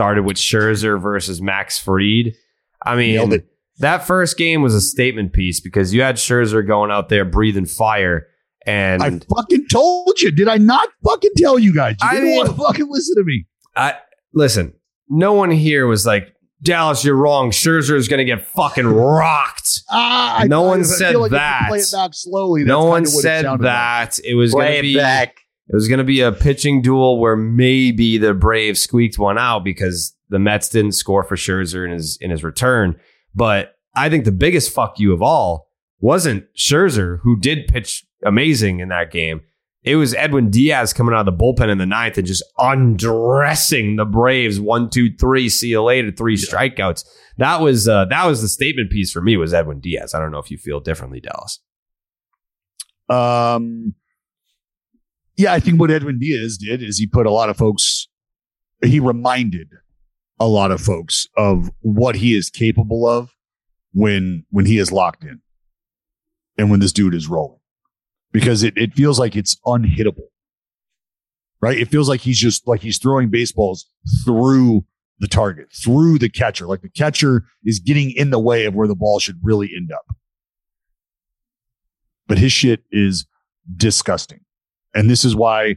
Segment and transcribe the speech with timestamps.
[0.00, 2.34] started with Scherzer versus Max Fried.
[2.82, 3.42] I mean,
[3.80, 7.66] that first game was a statement piece because you had Scherzer going out there breathing
[7.66, 8.26] fire.
[8.66, 10.30] And I fucking told you.
[10.30, 11.96] Did I not fucking tell you guys?
[12.02, 13.44] You I didn't mean- want to fucking listen to me.
[13.76, 13.96] I
[14.32, 14.72] listen,
[15.10, 17.50] no one here was like, Dallas, you're wrong.
[17.50, 19.82] Scherzer is going to get fucking rocked.
[19.90, 21.64] Ah, I- No one I said feel like if you that.
[21.68, 22.64] Play it back slowly.
[22.64, 23.60] no one kinda it said like.
[23.60, 24.18] that.
[24.24, 25.36] It was going to be back.
[25.70, 29.62] It was going to be a pitching duel where maybe the Braves squeaked one out
[29.62, 32.98] because the Mets didn't score for Scherzer in his in his return.
[33.36, 35.68] But I think the biggest fuck you of all
[36.00, 39.42] wasn't Scherzer, who did pitch amazing in that game.
[39.84, 43.94] It was Edwin Diaz coming out of the bullpen in the ninth and just undressing
[43.94, 44.58] the Braves.
[44.58, 45.48] One, two, three.
[45.48, 46.10] See you later.
[46.10, 47.04] Three strikeouts.
[47.38, 49.36] That was uh, that was the statement piece for me.
[49.36, 50.14] Was Edwin Diaz?
[50.14, 51.60] I don't know if you feel differently, Dallas.
[53.08, 53.94] Um,
[55.40, 58.08] yeah, I think what Edwin Diaz did is he put a lot of folks,
[58.84, 59.68] he reminded
[60.38, 63.34] a lot of folks of what he is capable of
[63.92, 65.40] when when he is locked in
[66.58, 67.58] and when this dude is rolling.
[68.32, 70.28] Because it, it feels like it's unhittable.
[71.62, 71.78] Right?
[71.78, 73.86] It feels like he's just like he's throwing baseballs
[74.24, 74.84] through
[75.20, 76.66] the target, through the catcher.
[76.66, 79.90] Like the catcher is getting in the way of where the ball should really end
[79.90, 80.04] up.
[82.26, 83.26] But his shit is
[83.74, 84.40] disgusting.
[84.94, 85.76] And this is why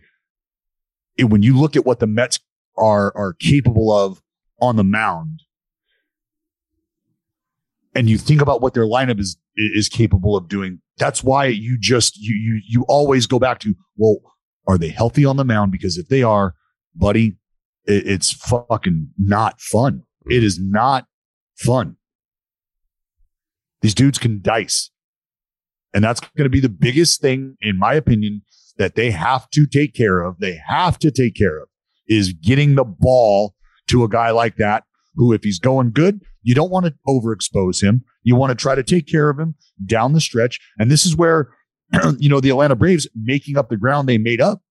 [1.18, 2.40] it- when you look at what the Mets
[2.78, 4.22] are are capable of
[4.60, 5.44] on the mound,
[7.94, 11.78] and you think about what their lineup is is capable of doing, that's why you
[11.80, 14.18] just you you you always go back to well,
[14.68, 15.72] are they healthy on the mound?
[15.72, 16.56] Because if they are,
[16.96, 17.38] buddy,
[17.86, 20.04] it, it's fucking not fun.
[20.30, 21.06] It is not
[21.56, 21.98] fun.
[23.82, 24.90] These dudes can dice.
[25.94, 28.42] And that's going to be the biggest thing, in my opinion,
[28.78, 30.40] that they have to take care of.
[30.40, 31.68] They have to take care of
[32.08, 33.56] is getting the ball
[33.88, 34.84] to a guy like that
[35.16, 38.04] who, if he's going good, you don't want to overexpose him.
[38.24, 40.60] You want to try to take care of him down the stretch.
[40.78, 41.50] And this is where,
[42.18, 44.62] you know, the Atlanta Braves making up the ground they made up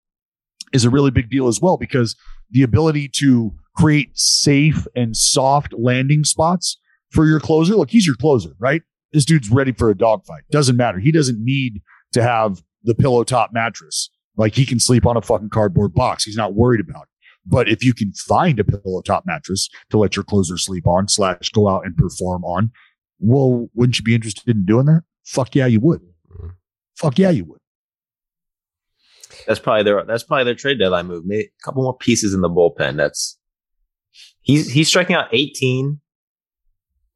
[0.73, 2.17] is a really big deal as well, because
[2.51, 6.79] the ability to create safe and soft landing spots
[7.11, 7.75] for your closer.
[7.75, 8.83] Look, he's your closer, right?
[9.13, 10.43] This dude's ready for a dogfight.
[10.51, 10.99] Doesn't matter.
[10.99, 11.83] He doesn't need
[12.13, 14.11] to have the pillow top mattress.
[14.37, 16.25] Like he can sleep on a fucking cardboard box.
[16.25, 17.09] He's not worried about it.
[17.45, 21.09] But if you can find a pillow top mattress to let your closer sleep on
[21.09, 22.71] slash go out and perform on,
[23.19, 25.03] well, wouldn't you be interested in doing that?
[25.25, 26.01] Fuck yeah, you would.
[26.97, 27.59] Fuck yeah, you would.
[29.47, 31.25] That's probably their that's probably their trade deadline move.
[31.25, 32.97] Maybe a couple more pieces in the bullpen.
[32.97, 33.39] That's
[34.41, 36.01] he's he's striking out 18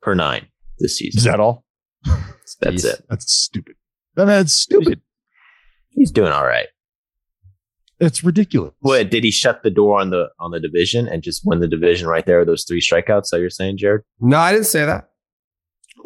[0.03, 1.19] per nine this season.
[1.19, 1.65] Is that all?
[2.60, 2.93] That's Jeez.
[2.93, 3.05] it.
[3.09, 3.76] That's stupid.
[4.15, 5.00] That's stupid.
[5.97, 6.67] He's doing all right.
[7.99, 8.75] It's ridiculous.
[8.81, 11.67] What did he shut the door on the on the division and just win the
[11.69, 12.45] division right there?
[12.45, 14.03] Those three strikeouts that you're saying, Jared?
[14.21, 15.09] No, I didn't say that.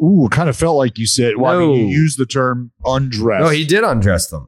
[0.01, 1.35] Ooh, it kind of felt like you said.
[1.37, 1.89] Well, I mean, you No.
[1.91, 3.41] used the term undress.
[3.43, 4.47] No, he did undress them.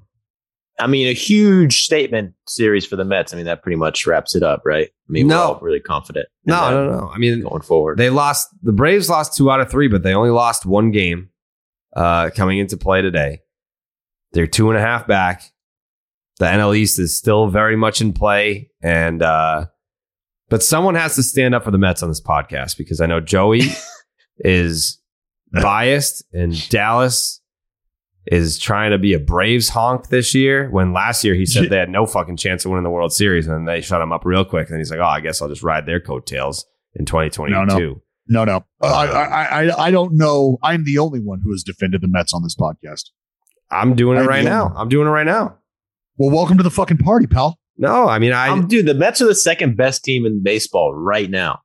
[0.80, 3.32] I mean, a huge statement series for the Mets.
[3.34, 4.88] I mean, that pretty much wraps it up, right?
[4.88, 5.36] I mean, No.
[5.36, 6.28] we're all really confident.
[6.48, 7.09] in No, that no, no.
[7.14, 8.48] I mean, Going forward, they lost.
[8.64, 11.30] The Braves lost two out of three, but they only lost one game
[11.96, 13.42] uh, coming into play today.
[14.34, 15.44] They're two and a half back.
[16.40, 19.68] The NL East is still very much in play, and uh,
[20.50, 23.20] but someone has to stand up for the Mets on this podcast because I know
[23.20, 23.62] Joey
[24.40, 25.00] is
[25.52, 27.40] biased, and Dallas
[28.26, 30.70] is trying to be a Braves honk this year.
[30.72, 33.48] When last year he said they had no fucking chance of winning the World Series,
[33.48, 34.70] and they shut him up real quick.
[34.70, 36.66] And he's like, "Oh, I guess I'll just ride their coattails
[36.96, 38.02] in 2022." No, no.
[38.28, 38.66] no, no.
[38.82, 40.58] Uh, I, I, I, I don't know.
[40.64, 43.12] I'm the only one who has defended the Mets on this podcast.
[43.73, 44.73] I'm doing it right now.
[44.75, 45.57] I'm doing it right now.
[46.17, 47.57] Well, welcome to the fucking party, pal.
[47.78, 50.94] No, I mean, I um, dude, the Mets are the second best team in baseball
[50.94, 51.59] right now.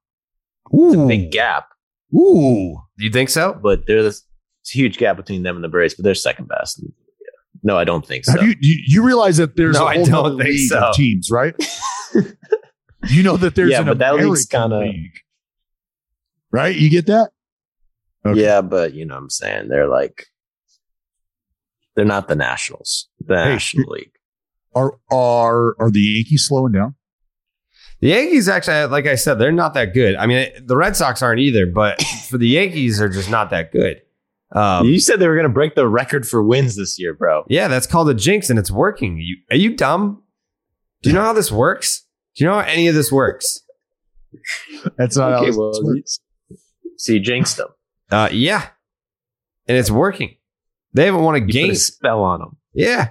[0.75, 1.67] Ooh, Big gap,
[2.15, 2.77] ooh.
[2.99, 3.59] you think so?
[3.63, 6.83] but there's a huge gap between them and the Braves, but they're second best.
[7.63, 8.33] No, I don't think so.
[8.33, 10.69] Have you, you you realize that there's No, a I whole don't other think league
[10.71, 10.79] so.
[10.79, 11.55] of teams, right?
[13.09, 15.19] you know that there's Yeah, an but that American league's kinda- league,
[16.51, 16.75] right?
[16.75, 17.31] You get that?
[18.27, 18.41] Okay.
[18.43, 19.69] Yeah, but you know what I'm saying?
[19.69, 20.27] They're like
[21.99, 23.09] they're not the Nationals.
[23.27, 24.13] The Hey, National League.
[24.73, 26.95] Are are are the Yankees slowing down?
[28.01, 30.15] The Yankees actually, like I said, they're not that good.
[30.15, 32.01] I mean, the Red Sox aren't either, but
[32.31, 34.01] for the Yankees, they're just not that good.
[34.53, 37.45] Um, you said they were gonna break the record for wins this year, bro.
[37.49, 39.19] yeah, that's called a jinx, and it's working.
[39.19, 40.23] You, are you dumb?
[41.03, 42.07] Do you know how this works?
[42.37, 43.61] Do you know how any of this works?
[44.97, 46.21] That's not how Okay, this well, works.
[46.97, 47.69] So you jinxed them.
[48.11, 48.69] Uh, yeah,
[49.67, 50.37] and it's working.
[50.99, 51.71] They haven't won a You game.
[51.71, 52.57] a spell on them.
[52.75, 53.11] Yeah,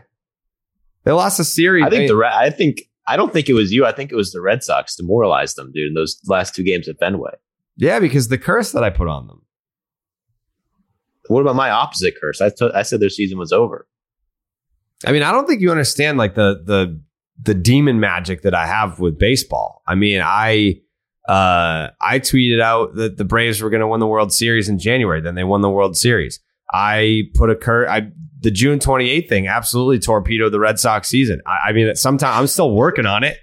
[1.05, 1.85] they lost a series.
[1.85, 3.85] I think mean, the Ra- I think I don't think it was you.
[3.85, 6.89] I think it was the Red Sox demoralized them, dude, in those last two games
[6.89, 7.31] at Fenway.
[7.77, 9.41] Yeah, because the curse that I put on them.
[11.29, 12.41] What about my opposite curse?
[12.41, 13.87] I t- I said their season was over.
[15.05, 17.01] I mean, I don't think you understand like the the
[17.41, 19.81] the demon magic that I have with baseball.
[19.87, 20.81] I mean, I
[21.29, 24.77] uh I tweeted out that the Braves were going to win the World Series in
[24.77, 26.41] January, then they won the World Series.
[26.71, 28.09] I put a cur I
[28.39, 31.41] the June 28th thing absolutely torpedoed the Red Sox season.
[31.45, 33.37] I, I mean, sometimes I'm still working on it.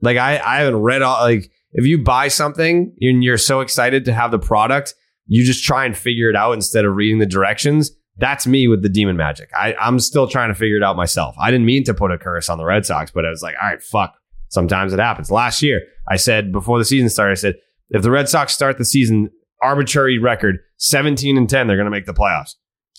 [0.00, 4.04] Like I I haven't read all like if you buy something and you're so excited
[4.06, 4.94] to have the product,
[5.26, 7.90] you just try and figure it out instead of reading the directions.
[8.16, 9.48] That's me with the demon magic.
[9.56, 11.36] I, I'm still trying to figure it out myself.
[11.38, 13.54] I didn't mean to put a curse on the Red Sox, but I was like,
[13.62, 14.14] all right, fuck.
[14.48, 15.30] Sometimes it happens.
[15.30, 17.54] Last year, I said before the season started, I said,
[17.90, 19.30] if the Red Sox start the season
[19.62, 22.54] arbitrary record 17 and 10, they're going to make the playoffs.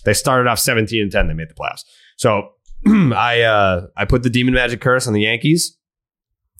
[0.06, 1.84] They started off 17 and 10, they made the playoffs.
[2.18, 2.50] So
[2.88, 5.78] I uh, I put the demon magic curse on the Yankees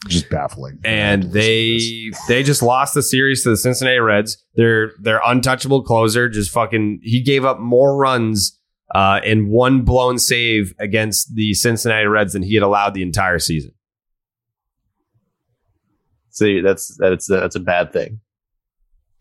[0.08, 0.80] Just baffling.
[0.84, 4.44] and To listen to they they just lost the series to the Cincinnati Reds.
[4.56, 8.58] Their their untouchable closer just fucking he gave up more runs
[8.94, 13.40] uh, in one blown save against the Cincinnati Reds than he had allowed the entire
[13.40, 13.72] season.
[16.32, 18.20] See, that's that's that's a bad thing.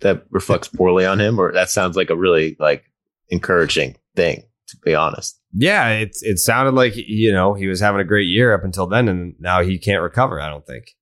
[0.00, 2.84] That reflects poorly on him, or that sounds like a really like
[3.28, 4.44] encouraging thing.
[4.68, 8.28] To be honest, Yeah, it it sounded like you know he was having a great
[8.28, 10.40] year up until then, and now he can't recover.
[10.40, 10.94] I don't think.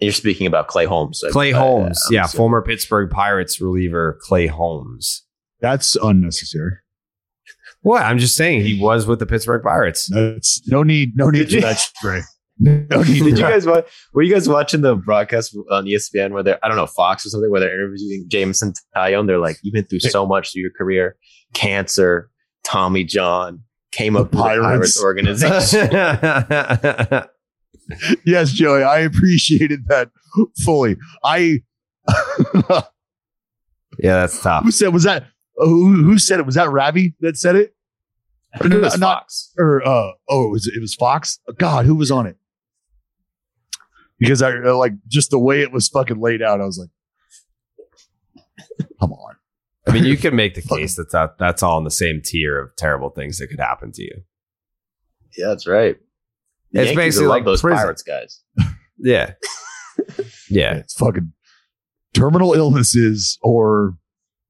[0.00, 1.22] you're speaking about Clay Holmes.
[1.24, 2.38] I- Clay I- Holmes, I'm yeah, assuming.
[2.38, 5.24] former Pittsburgh Pirates reliever Clay Holmes.
[5.60, 6.72] That's unnecessary.
[7.82, 10.06] What I'm just saying, he was with the Pittsburgh Pirates.
[10.08, 11.16] That's no need.
[11.16, 12.20] No need Did for you- that spray.
[12.60, 13.02] No.
[13.02, 13.84] Did you guys watch?
[14.12, 17.30] Were you guys watching the broadcast on ESPN where they're I don't know Fox or
[17.30, 19.26] something where they're interviewing Jameson Taillon?
[19.26, 21.16] They're like, "You've been through so much through your career:
[21.52, 22.30] cancer,
[22.64, 24.64] Tommy John, came up Pirates.
[24.64, 25.90] Pirates organization."
[28.24, 30.10] yes, Joey, I appreciated that
[30.64, 30.96] fully.
[31.24, 31.60] I
[33.98, 34.62] yeah, that's tough.
[34.64, 36.46] who said was that who, who said it?
[36.46, 37.74] Was that Ravi that said it?
[38.60, 39.52] Think it was Not- Fox.
[39.58, 41.38] Or uh oh, it was it was Fox?
[41.58, 42.36] God, who was on it?
[44.18, 46.90] Because I uh, like just the way it was fucking laid out, I was like,
[49.00, 49.34] come on.
[49.86, 52.58] I mean, you can make the case that, that that's all in the same tier
[52.60, 54.22] of terrible things that could happen to you.
[55.36, 55.96] Yeah, that's right.
[56.72, 57.78] The It's Yankees basically like those prison.
[57.78, 58.42] Pirates guys.
[58.98, 59.32] Yeah.
[60.50, 60.74] Yeah.
[60.76, 61.32] It's fucking
[62.14, 63.96] terminal illnesses or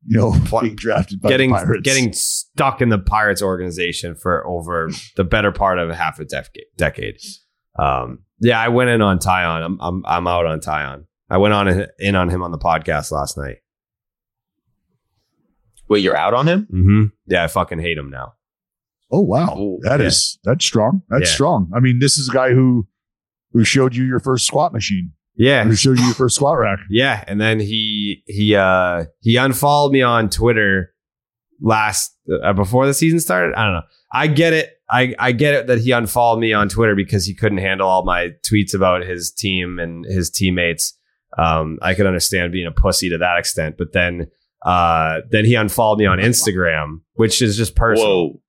[0.07, 1.83] you know being drafted by getting the Pirates.
[1.83, 6.65] getting stuck in the Pirates organization for over the better part of half a decade.
[6.77, 7.17] decade.
[7.79, 9.65] Um, yeah, I went in on Taillon.
[9.65, 11.05] I'm I'm I'm out on Taillon.
[11.31, 13.57] I went on in on him on the podcast last night.
[15.89, 16.63] Wait, you're out on him?
[16.73, 17.03] Mm-hmm.
[17.27, 18.35] Yeah, I fucking hate him now.
[19.13, 20.53] Oh wow, Ooh, that is yeah.
[20.53, 21.03] that's strong.
[21.09, 21.35] That's Yeah.
[21.35, 21.71] strong.
[21.75, 22.87] I mean, this is a guy who
[23.53, 25.13] who showed you your first squat machine.
[25.37, 26.79] Yeah, Who showed you your first squat rack.
[26.91, 30.95] Yeah, and then he he uh he unfollowed me on Twitter
[31.61, 33.55] last uh, before the season started.
[33.57, 33.83] I don't know.
[34.13, 34.74] I get it.
[34.91, 38.05] I I get it that he unfollowed me on Twitter because he couldn't handle all
[38.05, 40.97] my tweets about his team and his teammates.
[41.39, 44.29] Um, I could understand being a pussy to that extent, but then
[44.65, 48.29] uh then he unfollowed me on Instagram, which is just personal.
[48.29, 48.41] Whoa.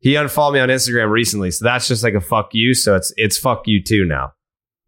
[0.00, 2.74] He unfollowed me on Instagram recently, so that's just like a fuck you.
[2.74, 4.32] So it's it's fuck you too now,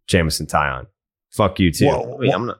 [0.06, 0.86] Jameson Taillon.
[1.36, 1.86] Fuck you too.
[1.86, 2.58] Whoa, I mean, I'm not.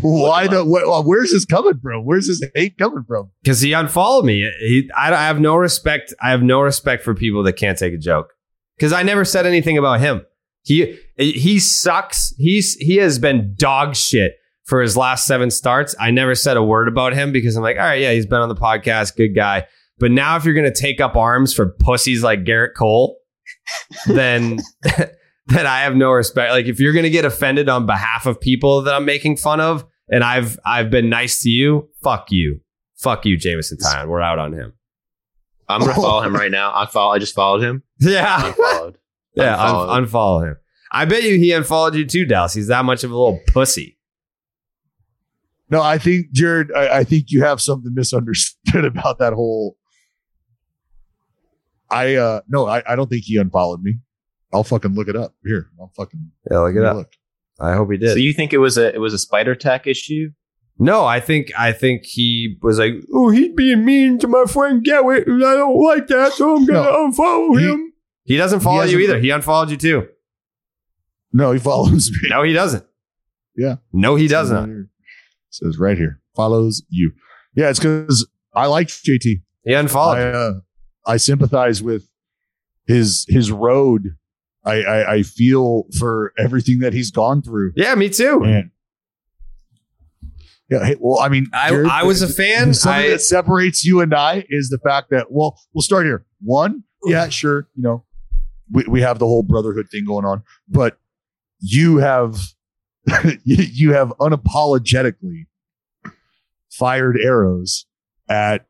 [0.00, 0.64] Why the?
[0.64, 2.04] wh- uh, where's this coming from?
[2.04, 3.30] Where's this hate coming from?
[3.42, 4.50] because he unfollowed me.
[4.60, 6.12] He, I, I have no respect.
[6.20, 8.32] I have no respect for people that can't take a joke.
[8.76, 10.22] Because I never said anything about him.
[10.62, 12.34] He he sucks.
[12.36, 14.32] He's he has been dog shit
[14.64, 15.94] for his last seven starts.
[16.00, 18.40] I never said a word about him because I'm like, all right, yeah, he's been
[18.40, 19.66] on the podcast, good guy.
[19.98, 23.18] But now, if you're gonna take up arms for pussies like Gerrit Cole,
[24.06, 24.58] then
[25.48, 26.52] then I have no respect.
[26.52, 29.84] Like if you're gonna get offended on behalf of people that I'm making fun of,
[30.08, 32.60] and I've I've been nice to you, fuck you.
[32.96, 34.08] Fuck you, Jameson Taillon.
[34.08, 34.72] We're out on him.
[35.68, 36.72] I'm gonna follow him right now.
[36.74, 37.12] I follow.
[37.12, 37.82] I just followed him.
[37.98, 38.46] Yeah.
[38.48, 38.98] Unfollowed.
[39.34, 39.56] yeah.
[39.56, 40.06] Un- Unfollow.
[40.06, 40.56] unfollow him.
[40.92, 42.54] I bet you he unfollowed you too, Dallas.
[42.54, 43.98] He's that much of a little pussy.
[45.68, 46.70] No, I think Jared.
[46.74, 49.76] I, I think you have something misunderstood about that whole.
[51.90, 53.98] I uh no, I, I don't think he unfollowed me.
[54.56, 55.68] I'll fucking look it up here.
[55.80, 56.96] I'll fucking Yeah, look it up.
[56.96, 57.12] look.
[57.60, 58.10] I hope he did.
[58.12, 60.30] So you think it was a it was a spider tack issue?
[60.78, 64.84] no, I think I think he was like, oh, he's being mean to my friend
[64.84, 67.10] Gerrit, and I don't like that, so I'm gonna No.
[67.10, 67.92] unfollow He- him.
[68.24, 69.18] He doesn't follow you either.
[69.20, 70.08] He unfollowed you too.
[71.32, 72.28] No, he follows me.
[72.28, 72.84] No, he doesn't.
[73.56, 73.76] Yeah.
[73.92, 74.66] No, he Says doesn't.
[74.66, 74.88] here.
[75.50, 76.20] Says right here.
[76.34, 77.12] Follows you.
[77.54, 79.40] Yeah, it's because I like JT.
[79.64, 80.52] He unfollowed I uh,
[81.06, 82.08] I sympathize with
[82.86, 84.16] his his road
[84.66, 87.72] I, I I feel for everything that he's gone through.
[87.76, 88.42] Yeah, me too.
[88.44, 88.70] And
[90.68, 92.74] yeah, hey, well, I mean, I, Jared, I was a fan.
[92.74, 96.26] something I, that separates you and I is the fact that well, we'll start here.
[96.42, 98.04] One, yeah, sure, you know,
[98.70, 100.98] we, we have the whole brotherhood thing going on, but
[101.60, 102.36] you have
[103.44, 105.46] you have unapologetically
[106.70, 107.86] fired arrows
[108.28, 108.66] at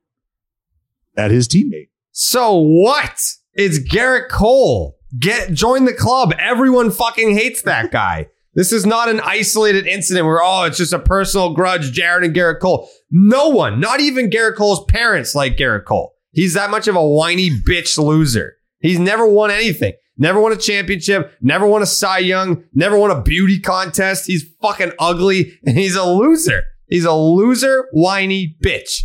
[1.16, 1.88] at his teammate.
[2.12, 3.22] so what?
[3.54, 4.98] It's Gerrit Cole.
[5.18, 6.34] Get join the club.
[6.38, 8.28] Everyone fucking hates that guy.
[8.54, 11.92] This is not an isolated incident where oh, it's just a personal grudge.
[11.92, 12.88] Jared and Gerrit Cole.
[13.10, 16.14] No one, not even Gerrit Cole's parents, like Gerrit Cole.
[16.32, 18.56] He's that much of a whiny bitch loser.
[18.80, 19.92] He's never won anything.
[20.18, 21.32] Never won a championship.
[21.40, 22.64] Never won a Cy Young.
[22.72, 24.26] Never won a beauty contest.
[24.26, 26.62] He's fucking ugly and he's a loser.
[26.88, 29.02] He's a loser, whiny bitch.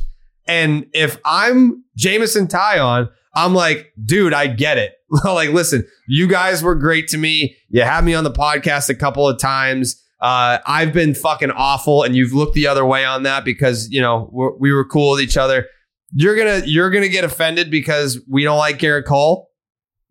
[0.48, 4.94] And if I'm Jameson Taillon, I'm like, dude, I get it.
[5.24, 7.56] like, listen, you guys were great to me.
[7.70, 10.02] You had me on the podcast a couple of times.
[10.20, 14.02] Uh, I've been fucking awful, and you've looked the other way on that because you
[14.02, 15.66] know we're, we were cool with each other.
[16.14, 19.50] You're gonna you're gonna get offended because we don't like Gerrit Cole.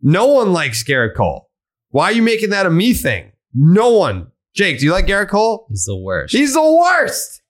[0.02, 1.48] No one likes Gerrit Cole.
[1.90, 3.32] Why are you making that a me thing?
[3.54, 4.28] No one.
[4.54, 5.66] Jake, do you like Gerrit Cole?
[5.68, 6.34] He's the worst.
[6.34, 7.42] He's the worst.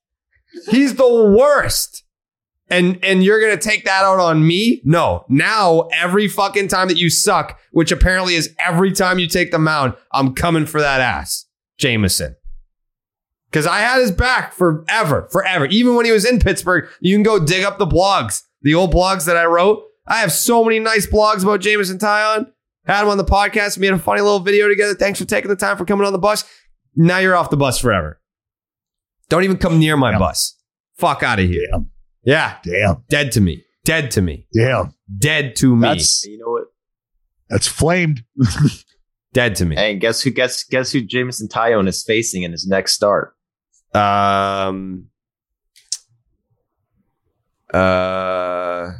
[0.70, 2.04] He's the worst.
[2.70, 4.80] And and you're gonna take that out on me?
[4.84, 5.24] No.
[5.28, 9.58] Now every fucking time that you suck, which apparently is every time you take the
[9.58, 11.46] mound, I'm coming for that ass,
[11.78, 12.36] Jameson.
[13.50, 15.66] Because I had his back forever, forever.
[15.66, 18.94] Even when he was in Pittsburgh, you can go dig up the blogs, the old
[18.94, 19.82] blogs that I wrote.
[20.06, 22.46] I have so many nice blogs about Jameson Taillon.
[22.86, 23.76] Had him on the podcast.
[23.78, 24.94] We had a funny little video together.
[24.94, 26.44] Thanks for taking the time for coming on the bus.
[26.94, 28.20] Now you're off the bus forever.
[29.28, 30.20] Don't even come near my Damn.
[30.20, 30.56] bus.
[30.96, 31.66] Fuck out of here.
[31.70, 31.90] Damn,
[32.24, 32.58] Yeah.
[32.62, 33.64] damn, Dead to me.
[33.84, 34.46] Dead to me.
[34.52, 34.94] damn.
[35.18, 35.88] Dead to me.
[35.88, 36.64] That's You know what?
[37.48, 38.22] that's flamed.
[39.32, 39.76] Dead to me.
[39.76, 40.30] And guess who?
[40.30, 41.00] Guess guess who?
[41.02, 43.34] Jameson Taillon is facing in his next start.
[43.94, 45.06] Um.
[47.72, 48.90] Uh.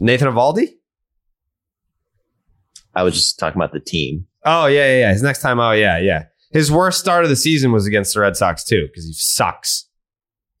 [0.00, 0.68] Nathan Eovaldi?
[2.94, 4.26] I was just talking about the team.
[4.44, 5.12] Oh yeah, yeah, yeah.
[5.12, 5.60] His next time.
[5.60, 6.24] Oh yeah, yeah.
[6.52, 9.87] His worst start of the season was against the Red Sox too, because he sucks.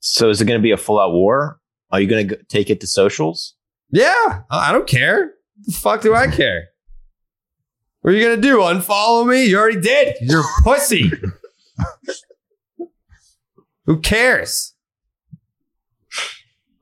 [0.00, 1.60] So is it going to be a full out war?
[1.90, 3.54] Are you going to take it to socials?
[3.90, 5.32] Yeah, I don't care.
[5.64, 6.68] The fuck do I care?
[8.02, 8.58] What are you gonna do?
[8.58, 9.46] Unfollow me?
[9.46, 10.14] You already did.
[10.20, 11.10] You're a pussy.
[13.86, 14.74] Who cares?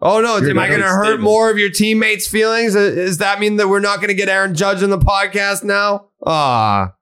[0.03, 0.37] Oh no!
[0.37, 1.23] You're am I gonna hurt stable.
[1.25, 2.77] more of your teammates' feelings?
[2.77, 6.09] Uh, Does that mean that we're not gonna get Aaron Judge on the podcast now?
[6.25, 6.93] Ah,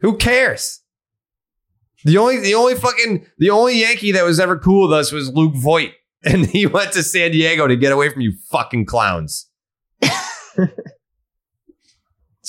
[0.00, 0.80] who cares?
[2.04, 5.30] The only, the only fucking, the only Yankee that was ever cool with us was
[5.30, 5.92] Luke Voit,
[6.22, 9.48] and he went to San Diego to get away from you fucking clowns.
[10.00, 10.14] it's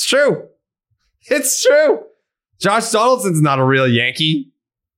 [0.06, 0.48] true.
[1.28, 2.02] It's true.
[2.60, 4.52] Josh Donaldson's not a real Yankee.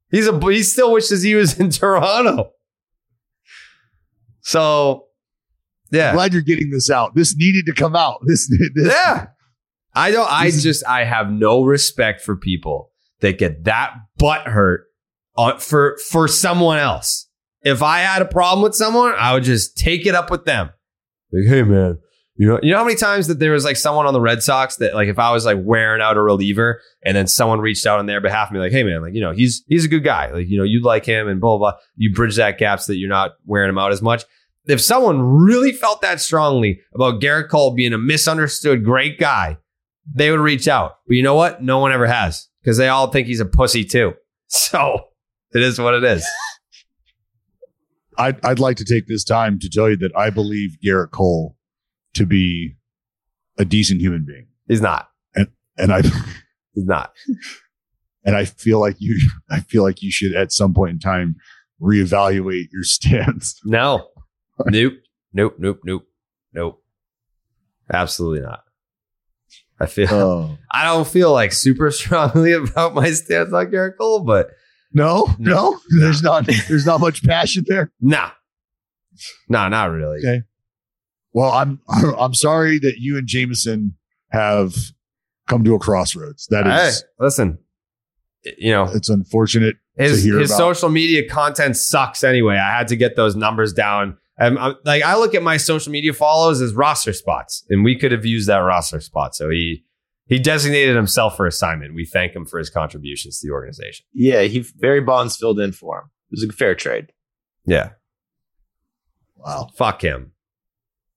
[0.09, 2.51] He's a he still wishes he was in Toronto.
[4.41, 5.07] So,
[5.91, 7.15] yeah, Glad you're getting this out.
[7.15, 8.19] This needed to come out.
[8.25, 9.27] This, this yeah.
[9.93, 10.31] I don't.
[10.31, 14.85] I just I have no respect for people that get that butt hurt
[15.35, 17.27] on, for for someone else.
[17.61, 20.69] If I had a problem with someone, I would just take it up with them.
[21.31, 21.99] Like, hey man,
[22.35, 24.43] you know, you know how many times that there was like someone on the Red
[24.43, 27.85] Sox that like if I was like wearing out a reliever and then someone reached
[27.85, 29.89] out on their behalf and be like, hey man, like you know he's he's a
[29.89, 31.71] good guy, like you know you like him and blah blah.
[31.71, 31.79] blah.
[31.95, 34.23] You bridge that gap so that you're not wearing him out as much.
[34.65, 39.57] If someone really felt that strongly about Gerrit Cole being a misunderstood great guy,
[40.13, 40.97] they would reach out.
[41.07, 41.63] But you know what?
[41.63, 44.13] No one ever has because they all think he's a pussy too.
[44.47, 45.05] So
[45.53, 46.27] it is what it is.
[48.17, 51.55] I'd, I'd like to take this time to tell you that I believe Gerrit Cole
[52.15, 52.75] to be
[53.57, 55.07] a decent human being, He's not.
[55.33, 55.47] and
[55.77, 56.01] and I
[56.73, 57.13] He's not.
[58.25, 59.17] and I feel like you
[59.49, 61.37] I feel like you should at some point in time
[61.81, 63.61] reevaluate your stance.
[63.63, 64.09] No.
[64.65, 64.93] nope.
[65.31, 65.55] Nope.
[65.57, 65.79] Nope.
[65.85, 66.03] Nope.
[66.53, 66.83] Nope.
[67.93, 68.63] Absolutely not.
[69.79, 74.21] I feel Oh I don't feel like super strongly about my stance on Gerrit Cole,
[74.21, 74.49] but
[74.93, 75.71] no, No.
[75.71, 77.91] no, there's not there's not much passion there.
[78.01, 78.31] nah.
[79.49, 80.19] Nah, not really.
[80.19, 80.43] Okay.
[81.33, 81.79] Well, I'm
[82.17, 83.95] I'm sorry that you and Jameson
[84.31, 84.75] have
[85.47, 86.47] come to a crossroads.
[86.47, 87.57] That Hey, is listen.
[88.57, 89.75] You know, it's unfortunate.
[89.97, 90.57] his to hear his about.
[90.57, 92.55] social media content sucks anyway.
[92.55, 94.17] I had to get those numbers down.
[94.39, 97.97] Um, I'm, like I look at my social media follows as roster spots, and we
[97.97, 99.35] could have used that roster spot.
[99.35, 99.83] So he
[100.27, 101.95] he designated himself for assignment.
[101.95, 104.05] We thank him for his contributions to the organization.
[104.13, 106.03] Yeah, he Barry Bonds filled in for him.
[106.31, 107.07] It was a fair trade.
[107.65, 107.91] Yeah,
[109.37, 109.69] Wow.
[109.77, 110.33] fuck him.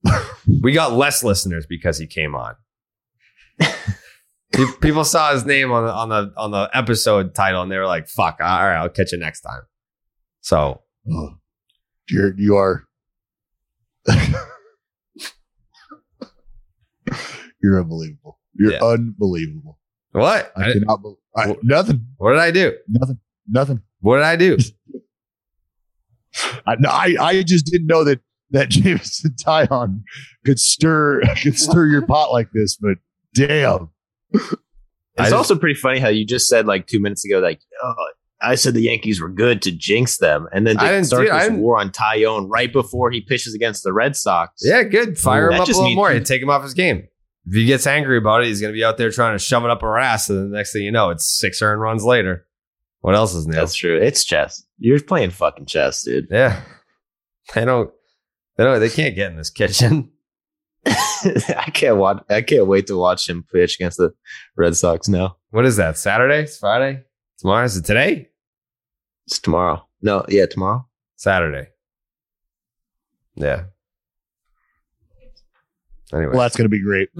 [0.62, 2.55] we got less listeners because he came on.
[4.81, 7.87] People saw his name on the on the on the episode title and they were
[7.87, 9.61] like, "Fuck, all right, I'll catch you next time."
[10.41, 11.35] So Oh,
[12.09, 12.85] you're you are.
[17.62, 18.38] you're unbelievable.
[18.54, 18.83] You're Yeah.
[18.85, 19.78] unbelievable.
[20.12, 20.52] what?
[20.57, 21.02] I I- cannot.
[21.02, 22.07] bel I, nothing.
[22.16, 22.76] what did I do?
[22.88, 23.19] Nothing.
[23.49, 23.83] Nothing.
[24.00, 24.59] What did I do?
[26.66, 30.02] I, no, I I just didn't know that that Jameson Taillon
[30.45, 32.76] could stir could stir your pot like this.
[32.76, 32.99] But
[33.35, 33.90] damn,
[34.33, 34.45] It's
[35.19, 37.95] I just- also pretty funny how you just said like two minutes ago, like, oh,
[38.43, 41.49] I said the Yankees were good to jinx them, and then I they start I
[41.49, 44.63] this war on Taillon right before he pitches against the Red Sox.
[44.65, 45.19] Yeah, good.
[45.19, 46.21] Fire That him up a little means- more.
[46.21, 47.07] Take him off his game.
[47.47, 49.65] If he gets angry about it, he's going to be out there trying to shove
[49.65, 50.29] it up our ass.
[50.29, 52.47] And the next thing you know, it's six earned runs later.
[53.01, 53.55] What else is new?
[53.55, 53.97] that's true.
[53.99, 54.63] It's chess.
[54.79, 56.29] You're playing fucking chess, dude.
[56.31, 56.61] yeah.
[57.55, 57.91] They don't,
[58.57, 60.11] they don't, they can't get in this kitchen.
[60.87, 62.23] I can't watch.
[62.31, 64.13] I can't wait to watch him pitch against the
[64.57, 65.09] Red Sox.
[65.09, 65.37] now.
[65.51, 65.99] What is that?
[65.99, 66.43] Saturday?
[66.45, 67.05] It's Friday?
[67.39, 67.65] Tomorrow?
[67.65, 68.29] Is it today?
[69.31, 69.87] It's tomorrow.
[70.03, 70.89] No, yeah, tomorrow.
[71.15, 71.69] Saturday.
[73.37, 73.65] Yeah.
[76.13, 76.33] Anyway.
[76.33, 77.09] well, that's gonna be great.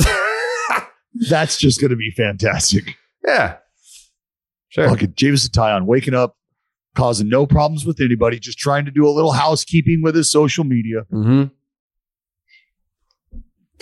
[1.29, 2.97] That's just gonna be fantastic.
[3.25, 3.59] yeah.
[4.71, 4.89] Sure.
[4.89, 6.37] Fucking Jameson Taillon waking up,
[6.97, 10.65] causing no problems with anybody, just trying to do a little housekeeping with his social
[10.65, 11.03] media.
[11.11, 11.45] hmm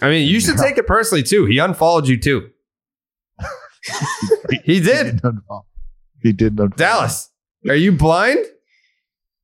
[0.03, 1.47] I mean, you should take it personally too.
[1.47, 2.51] He unfollowed you too.
[4.65, 5.23] he did.
[5.23, 5.63] unfollow.
[6.23, 6.77] He did unfollow.
[6.77, 7.31] Dallas,
[7.69, 8.45] are you blind?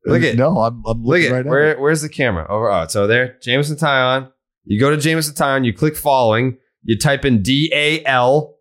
[0.06, 2.46] Look at no, I'm I'm look looking at right at where where's the camera?
[2.48, 4.30] Over oh, so there, Jameson Taillon.
[4.64, 8.56] You go to Jameson Taillon, you click following, you type in D A L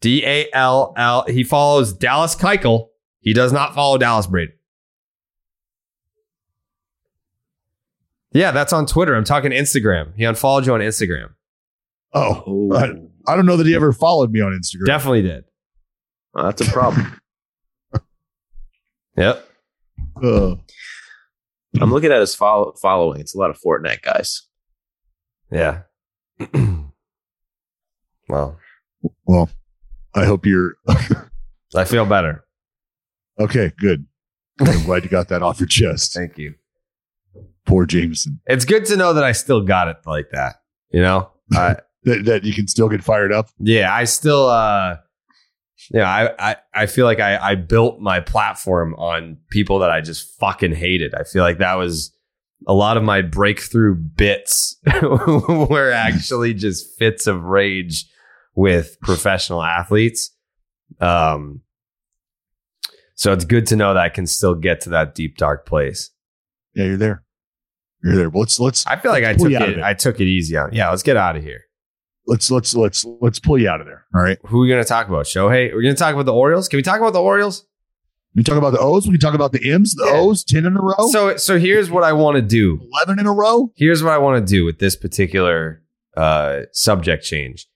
[0.00, 1.24] D A L L.
[1.28, 2.88] He follows Dallas Keuchel.
[3.20, 4.54] He does not follow Dallas Braden.
[8.32, 9.14] Yeah, that's on Twitter.
[9.14, 10.14] I'm talking Instagram.
[10.16, 11.30] He unfollowed you on Instagram.
[12.14, 14.86] Oh, I, I don't know that he ever followed me on Instagram.
[14.86, 15.44] Definitely did.
[16.34, 17.20] that's a problem.
[19.16, 19.48] Yep.
[20.22, 20.54] Uh,
[21.80, 23.20] I'm looking at his follow- following.
[23.20, 24.42] It's a lot of Fortnite guys.
[25.50, 25.82] Yeah.
[28.28, 28.58] well,
[29.26, 29.50] well,
[30.14, 30.74] I hope you're
[31.74, 32.44] I feel better.
[33.38, 33.72] okay.
[33.78, 34.06] Good.
[34.60, 36.12] I'm glad you got that off your chest.
[36.14, 36.54] Thank you.
[37.66, 38.40] Poor Jameson.
[38.46, 40.56] It's good to know that I still got it like that.
[40.90, 41.30] You know?
[41.52, 43.48] I That that you can still get fired up.
[43.60, 44.96] yeah, I still uh
[45.90, 50.00] yeah, I, I, I feel like I, I built my platform on people that I
[50.00, 51.14] just fucking hated.
[51.14, 52.12] I feel like that was
[52.66, 58.06] a lot of my breakthrough bits were actually just fits of rage
[58.54, 60.30] with professional athletes.
[61.00, 61.62] Um,
[63.14, 66.10] so it's good to know that I can still get to that deep dark place.
[66.74, 67.24] Yeah, you're there.
[68.02, 68.30] You're there.
[68.30, 69.82] Well, let's let's I feel like I took it, it.
[69.82, 70.72] I took it easy on.
[70.72, 71.62] Yeah, let's get out of here.
[72.26, 74.04] Let's let's let's let's pull you out of there.
[74.14, 74.38] All right.
[74.46, 75.26] Who are we going to talk about?
[75.26, 75.72] Shohei?
[75.72, 76.68] We're going to talk about the Orioles.
[76.68, 77.66] Can we talk about the Orioles?
[78.34, 79.06] We talk about the O's.
[79.06, 79.94] We talk about the M's.
[79.94, 80.12] The Yeah.
[80.20, 81.08] O's ten in a row.
[81.10, 82.80] So, so here's what I want to do.
[82.92, 83.70] eleven in a row.
[83.76, 85.82] Here's what I want to do with this particular
[86.16, 87.66] uh, subject change.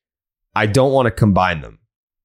[0.55, 1.79] I don't want to combine them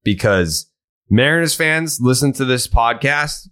[0.06, 0.72] because
[1.10, 3.50] Mariners fans listen to this podcast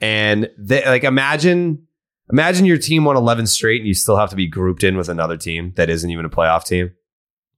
[0.00, 1.86] and they like imagine
[2.32, 5.08] imagine your team won 11 straight and you still have to be grouped in with
[5.08, 6.90] another team that isn't even a playoff team.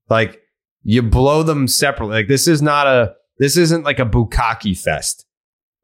[0.09, 0.41] Like
[0.83, 2.17] you blow them separately.
[2.17, 5.27] Like this is not a this isn't like a bukkake fest.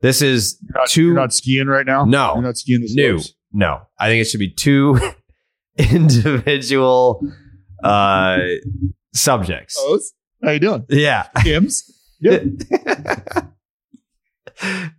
[0.01, 2.05] This is You're not, two you're not skiing right now.
[2.05, 2.35] No.
[2.35, 3.19] you're not skiing new.
[3.19, 3.35] slopes?
[3.53, 4.99] No, I think it should be two
[5.79, 7.21] individual
[7.83, 8.39] uh,
[9.15, 9.77] subjects.
[9.81, 10.13] O's.
[10.45, 10.85] How you doing?
[10.89, 11.83] Yeah, M's.
[12.21, 12.43] Yep.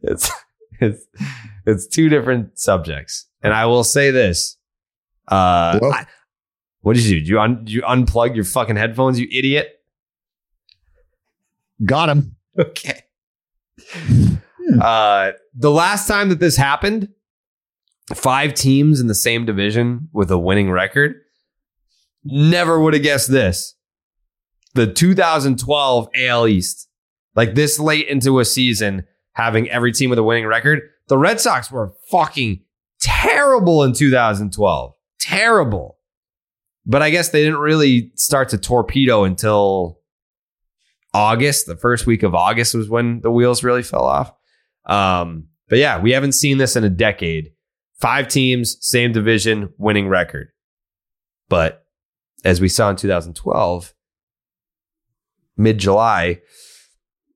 [0.01, 0.31] it's
[0.81, 1.05] it's
[1.65, 4.57] it's two different subjects, and I will say this.
[5.27, 6.07] Uh, Well- I-
[6.81, 7.19] what did you do?
[7.19, 9.79] Did you, un, you unplug your fucking headphones, you idiot?
[11.83, 12.35] Got him.
[12.57, 13.01] Okay.
[14.81, 17.09] Uh, the last time that this happened,
[18.13, 21.15] five teams in the same division with a winning record.
[22.23, 23.75] Never would have guessed this.
[24.75, 26.87] The 2012 AL East,
[27.35, 30.81] like this late into a season, having every team with a winning record.
[31.07, 32.61] The Red Sox were fucking
[33.01, 34.93] terrible in 2012.
[35.19, 35.98] Terrible.
[36.89, 39.99] But I guess they didn't really start to torpedo until
[41.13, 41.67] August.
[41.67, 44.33] The first week of August was when the wheels really fell off.
[44.85, 47.51] Um, but yeah, we haven't seen this in a decade.
[47.99, 50.47] Five teams, same division, winning record.
[51.47, 51.85] But
[52.43, 53.93] as we saw in 2012,
[55.57, 56.39] mid July,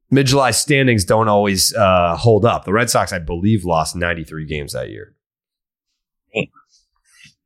[0.09, 2.65] mid July standings don't always uh, hold up.
[2.65, 5.13] The Red Sox, I believe, lost 93 games that year.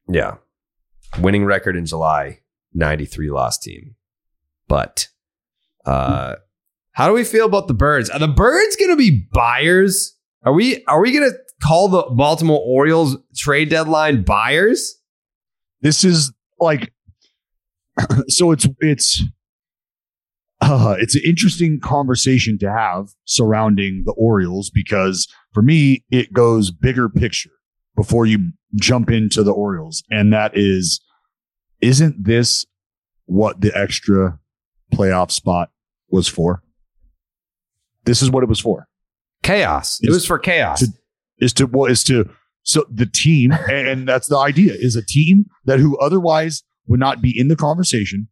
[0.08, 0.36] Yeah.
[1.20, 2.40] Winning record in July,
[2.74, 3.96] 93 lost team.
[4.68, 5.08] But
[5.86, 6.36] Uh,
[6.92, 8.10] how do we feel about the birds?
[8.10, 10.16] Are the birds going to be buyers?
[10.44, 15.00] Are we are we going to call the Baltimore Orioles trade deadline buyers?
[15.82, 16.92] This is like
[18.28, 19.24] so it's it's
[20.60, 26.72] uh, it's an interesting conversation to have surrounding the Orioles because for me it goes
[26.72, 27.52] bigger picture
[27.96, 31.02] before you jump into the Orioles and that is
[31.82, 32.66] isn't this
[33.26, 34.40] what the extra
[34.94, 35.70] playoff spot
[36.10, 36.64] was for?
[38.06, 38.88] This is what it was for.
[39.44, 40.00] Chaos.
[40.02, 40.80] It was for chaos.
[40.82, 40.94] to-
[41.40, 42.30] Is to well is to
[42.64, 47.22] so the team and that's the idea is a team that who otherwise would not
[47.22, 48.28] be in the conversation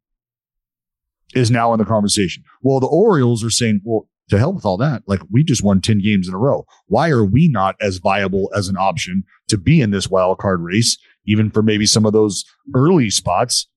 [1.35, 2.43] is now in the conversation.
[2.61, 5.03] Well, the Orioles are saying, well, to hell with all that.
[5.05, 6.65] Like we just won 10 games in a row.
[6.87, 10.61] Why are we not as viable as an option to be in this wild card
[10.61, 13.67] race, even for maybe some of those early spots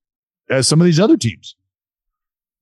[0.50, 1.54] as some of these other teams?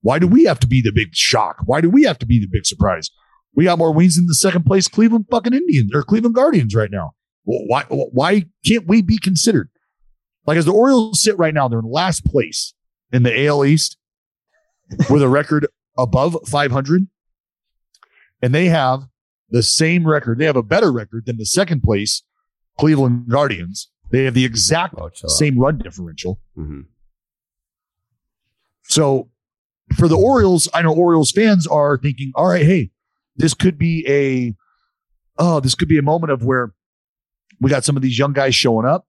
[0.02, 1.58] Why do we have to be the big shock?
[1.64, 3.10] Why do we have to be the big surprise?
[3.54, 6.90] We got more wins than the second place Cleveland fucking Indians or Cleveland Guardians right
[6.90, 7.12] now.
[7.44, 9.70] Why why can't we be considered?
[10.46, 12.74] Like as the Orioles sit right now, they're in last place
[13.12, 13.96] in the AL East
[15.10, 15.66] with a record
[15.98, 17.08] above 500,
[18.42, 19.02] and they have
[19.50, 20.38] the same record.
[20.38, 22.22] They have a better record than the second place
[22.78, 23.90] Cleveland Guardians.
[24.10, 26.40] They have the exact Oh, same run differential.
[26.56, 26.86] Mhm.
[28.84, 29.30] So
[29.96, 32.90] for the Orioles, I know Orioles fans are thinking, all right, hey,
[33.36, 34.54] this could be a
[35.38, 36.72] oh, this could be a moment of where
[37.60, 39.06] we got some of these young guys showing up.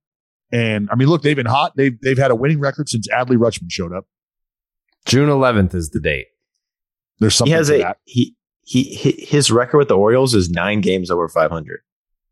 [0.52, 1.74] And I mean, look, they've been hot.
[1.76, 4.06] They've they've had a winning record since Adley Rutschman showed up.
[5.06, 6.28] June 11th is the date.
[7.20, 7.98] There's something he has to a that.
[8.06, 8.36] he,
[8.68, 11.80] he he his record with the Orioles is nine games over 500,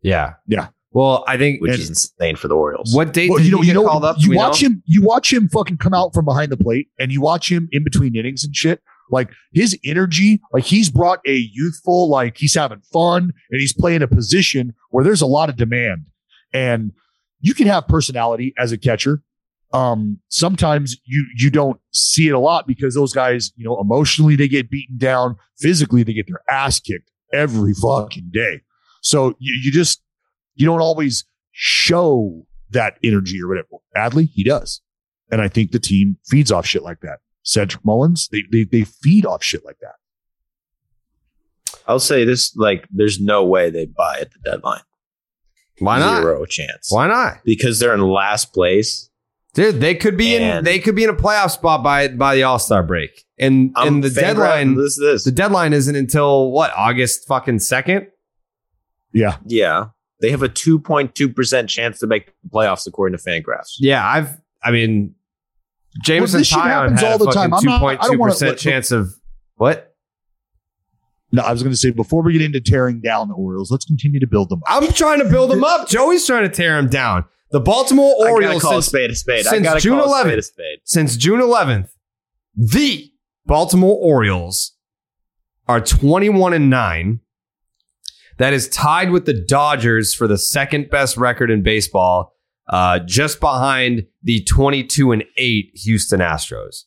[0.02, 0.34] Yeah.
[0.48, 0.67] Yeah.
[0.91, 2.93] Well, I think which is insane for the Orioles.
[2.93, 4.17] what date Well, did you know, he you get know, called up?
[4.19, 4.67] You watch know?
[4.69, 7.67] him, you watch him fucking come out from behind the plate, and you watch him
[7.71, 8.82] in between innings and shit.
[9.12, 14.02] Like his energy, like he's brought a youthful, like he's having fun, and he's playing
[14.02, 16.06] a position where there's a lot of demand,
[16.54, 16.91] and
[17.41, 19.21] you can have personality as a catcher.
[19.73, 24.36] Um, sometimes you you don't see it a lot because those guys, you know, emotionally
[24.36, 28.62] they get beaten down, physically they get their ass kicked every fucking day.
[29.01, 30.01] So you, you just
[30.56, 33.67] you don't always show that energy or whatever.
[33.95, 34.82] Adley, he does.
[35.32, 37.19] And I think the team feeds off shit like that.
[37.43, 39.95] Cedric Mullins, they, they, they feed off shit like that.
[41.88, 44.82] I'll say this: like, there's no way they buy at the deadline.
[45.80, 46.21] Why not?
[46.21, 46.88] Zero chance.
[46.89, 47.39] Why not?
[47.43, 49.10] Because they're in last place.
[49.55, 52.43] Dude, they could be in they could be in a playoff spot by by the
[52.43, 53.25] All-Star break.
[53.39, 55.23] And I'm and the deadline This, this.
[55.23, 56.71] the deadline isn't until what?
[56.75, 58.07] August fucking 2nd?
[59.13, 59.37] Yeah.
[59.45, 59.87] yeah,
[60.21, 63.75] they have a 2.2 percent chance to make the playoffs according to Fangraphs.
[63.79, 65.15] Yeah, I've I mean
[66.03, 67.53] Jameson this shit Taillon happens had all a the fucking time.
[67.53, 69.15] I'm not- I don't wanna 2.2% chance of
[69.55, 69.93] what?
[71.31, 73.83] No, I was going to say before we get into tearing down the Orioles, let's
[73.83, 74.83] continue to build them up.
[74.83, 75.87] I'm trying to build them up.
[75.89, 77.25] Joey's trying to tear him down.
[77.51, 79.45] The Baltimore Orioles call a spade a spade.
[79.47, 80.27] I since June call a 11th.
[80.27, 80.79] spade a spade.
[80.84, 81.89] since June 11th,
[82.55, 83.12] the
[83.45, 84.73] Baltimore Orioles
[85.67, 87.19] are 21 and 9.
[88.38, 92.34] That is tied with the Dodgers for the second best record in baseball,
[92.67, 96.84] uh, just behind the 22 and 8 Houston Astros.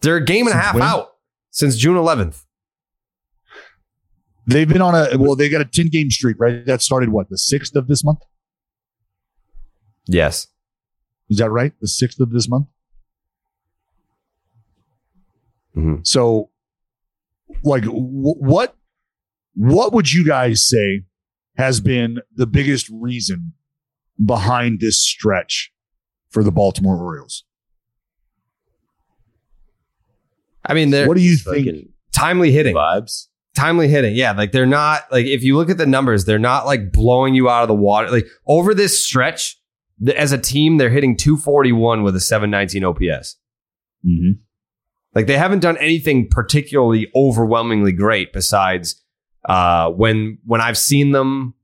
[0.00, 0.82] They're a game and a half when?
[0.82, 1.14] out
[1.50, 2.45] since June 11th.
[4.46, 6.64] They've been on a, well, they got a 10 game streak, right?
[6.66, 8.20] That started what, the 6th of this month?
[10.06, 10.46] Yes.
[11.28, 11.72] Is that right?
[11.80, 12.68] The 6th of this month?
[15.76, 16.06] Mhm.
[16.06, 16.50] So,
[17.64, 18.76] like, w- what,
[19.54, 21.02] what would you guys say
[21.56, 23.52] has been the biggest reason
[24.24, 25.72] behind this stretch
[26.30, 27.44] for the Baltimore Orioles?
[30.64, 31.88] I mean, they're What do you Fucking think?
[32.12, 32.74] timely hitting.
[32.74, 33.28] vibes?
[33.56, 34.14] Timely hitting.
[34.14, 37.34] Yeah, like they're not like if you look at the numbers, they're not like blowing
[37.34, 38.10] you out of the water.
[38.10, 39.58] Like over this stretch,
[40.16, 43.36] as a team, they're hitting 241 with a 719 OPS.
[44.06, 44.38] Mhm.
[45.14, 49.02] Like they haven't done anything particularly overwhelmingly great besides
[49.48, 51.54] uh, when when I've seen them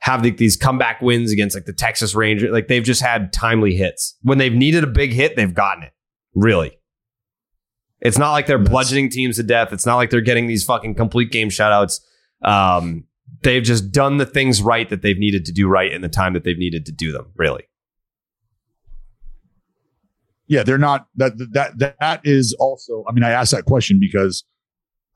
[0.00, 2.50] have the, these comeback wins against like the Texas Rangers.
[2.52, 4.16] Like they've just had timely hits.
[4.22, 5.92] When they've needed a big hit, they've gotten it.
[6.34, 6.77] Really.
[8.00, 9.72] It's not like they're That's- bludgeoning teams to death.
[9.72, 12.00] It's not like they're getting these fucking complete game shutouts.
[12.42, 13.04] Um,
[13.42, 16.32] they've just done the things right that they've needed to do right in the time
[16.34, 17.32] that they've needed to do them.
[17.36, 17.64] Really.
[20.46, 23.04] Yeah, they're not that that that is also.
[23.08, 24.44] I mean, I asked that question because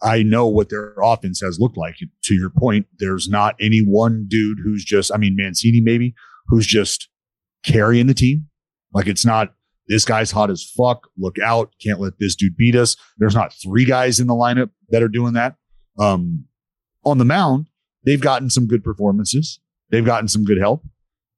[0.03, 1.97] I know what their offense has looked like.
[2.25, 5.11] To your point, there's not any one dude who's just.
[5.13, 6.15] I mean, Mancini maybe
[6.49, 7.09] who's just
[7.65, 8.49] carrying the team.
[8.93, 9.55] Like it's not
[9.89, 11.09] this guy's hot as fuck.
[11.19, 11.73] Look out.
[11.83, 12.97] Can't let this dude beat us.
[13.19, 15.57] There's not three guys in the lineup that are doing that.
[15.99, 16.47] Um,
[17.05, 17.67] on the mound,
[18.05, 19.61] they've gotten some good performances.
[19.91, 20.85] They've gotten some good help,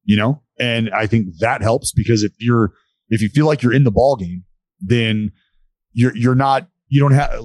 [0.05, 2.73] you know, and I think that helps because if you're,
[3.09, 4.45] if you feel like you're in the ball game,
[4.81, 5.33] then
[5.93, 7.43] you're, you're not, you don't have,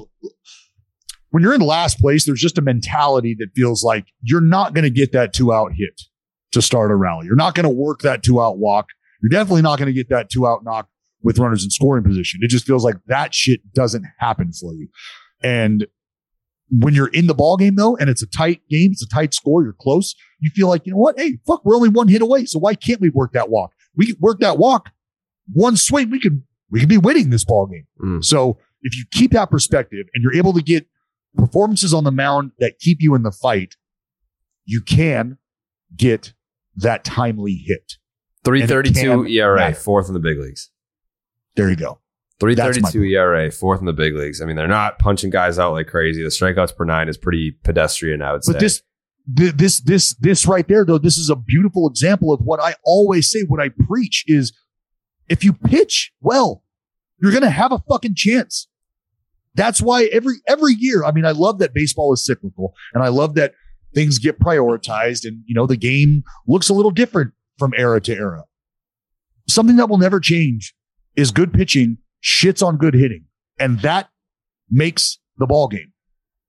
[1.31, 4.83] when you're in last place, there's just a mentality that feels like you're not going
[4.83, 6.01] to get that two out hit
[6.51, 7.25] to start a rally.
[7.25, 8.87] You're not going to work that two out walk.
[9.21, 10.87] You're definitely not going to get that two out knock
[11.21, 12.39] with runners in scoring position.
[12.43, 14.87] It just feels like that shit doesn't happen for you.
[15.43, 15.87] And
[16.71, 19.33] when you're in the ball game though, and it's a tight game, it's a tight
[19.33, 20.15] score, you're close.
[20.39, 21.19] You feel like, you know what?
[21.19, 22.45] Hey, fuck, we're only one hit away.
[22.45, 23.73] So why can't we work that walk?
[23.95, 24.91] We could work that walk
[25.51, 26.09] one swing.
[26.09, 27.87] We could, we could be winning this ball game.
[28.03, 28.23] Mm.
[28.23, 30.85] So if you keep that perspective and you're able to get
[31.35, 33.75] performances on the mound that keep you in the fight,
[34.65, 35.37] you can
[35.95, 36.33] get
[36.75, 37.95] that timely hit.
[38.43, 39.75] Three thirty two can ERA, matter.
[39.75, 40.69] fourth in the big leagues.
[41.55, 41.99] There you go.
[42.39, 44.41] Three That's thirty ERA, fourth in the big leagues.
[44.41, 46.23] I mean, they're not punching guys out like crazy.
[46.23, 48.53] The strikeouts per nine is pretty pedestrian, I would say.
[48.53, 48.81] But this,
[49.27, 53.29] this, this, this right there, though, this is a beautiful example of what I always
[53.29, 54.53] say, what I preach is
[55.27, 56.63] if you pitch well,
[57.21, 58.69] you're going to have a fucking chance.
[59.53, 63.09] That's why every, every year, I mean, I love that baseball is cyclical and I
[63.09, 63.53] love that
[63.93, 68.13] things get prioritized and, you know, the game looks a little different from era to
[68.13, 68.45] era.
[69.47, 70.73] Something that will never change
[71.15, 73.25] is good pitching shits on good hitting.
[73.59, 74.09] And that
[74.69, 75.93] makes the ball game.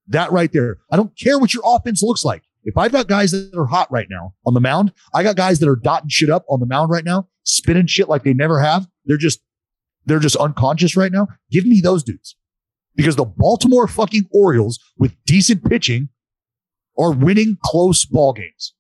[0.09, 0.79] That right there.
[0.91, 2.43] I don't care what your offense looks like.
[2.65, 5.61] If I've got guys that are hot right now on the mound, I got guys
[5.61, 8.61] that are dotting shit up on the mound right now, spinning shit like they never
[8.61, 8.87] have.
[9.07, 9.41] They're just,
[10.05, 11.29] they're just unconscious right now.
[11.51, 12.37] Give me those dudes
[12.97, 16.11] because the Baltimore fucking Orioles with decent pitching
[16.99, 18.75] are winning close ball games.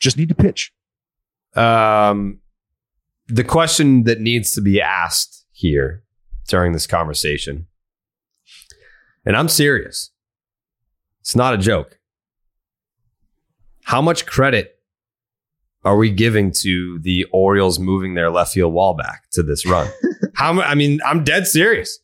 [0.00, 0.72] Just need to pitch.
[1.54, 2.40] Um,
[3.26, 6.02] the question that needs to be asked here
[6.48, 7.66] during this conversation,
[9.24, 10.10] and I'm serious,
[11.20, 11.98] it's not a joke.
[13.84, 14.78] How much credit
[15.84, 19.90] are we giving to the Orioles moving their left field wall back to this run?
[20.34, 21.98] How I mean, I'm dead serious.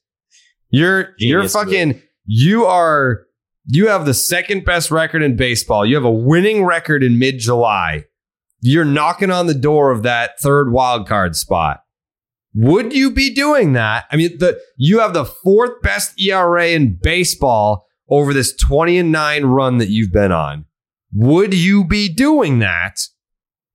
[0.70, 3.23] You're you're Genius fucking you are
[3.66, 5.86] you have the second best record in baseball.
[5.86, 8.04] You have a winning record in mid July.
[8.60, 11.80] You're knocking on the door of that third wild card spot.
[12.54, 14.06] Would you be doing that?
[14.10, 19.12] I mean, the you have the fourth best ERA in baseball over this 20 and
[19.12, 20.66] 9 run that you've been on.
[21.12, 23.00] Would you be doing that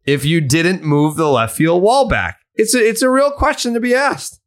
[0.06, 2.40] if you didn't move the left field wall back?
[2.54, 4.39] It's a, it's a real question to be asked.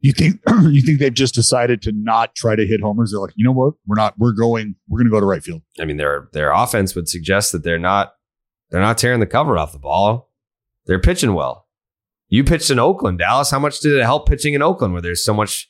[0.00, 3.10] You think you think they've just decided to not try to hit homers?
[3.12, 3.74] They're like, you know what?
[3.86, 4.18] We're not.
[4.18, 4.74] We're going.
[4.88, 5.62] We're going to go to right field.
[5.78, 8.14] I mean, their their offense would suggest that they're not
[8.70, 10.30] they're not tearing the cover off the ball.
[10.86, 11.66] They're pitching well.
[12.28, 13.50] You pitched in Oakland, Dallas.
[13.50, 15.68] How much did it help pitching in Oakland where there's so much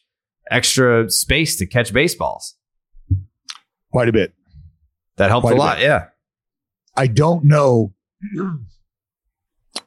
[0.50, 2.56] extra space to catch baseballs?
[3.90, 4.34] Quite a bit.
[5.16, 5.76] That helped Quite a lot.
[5.78, 5.84] bit.
[5.84, 6.04] Yeah.
[6.96, 7.94] I don't know.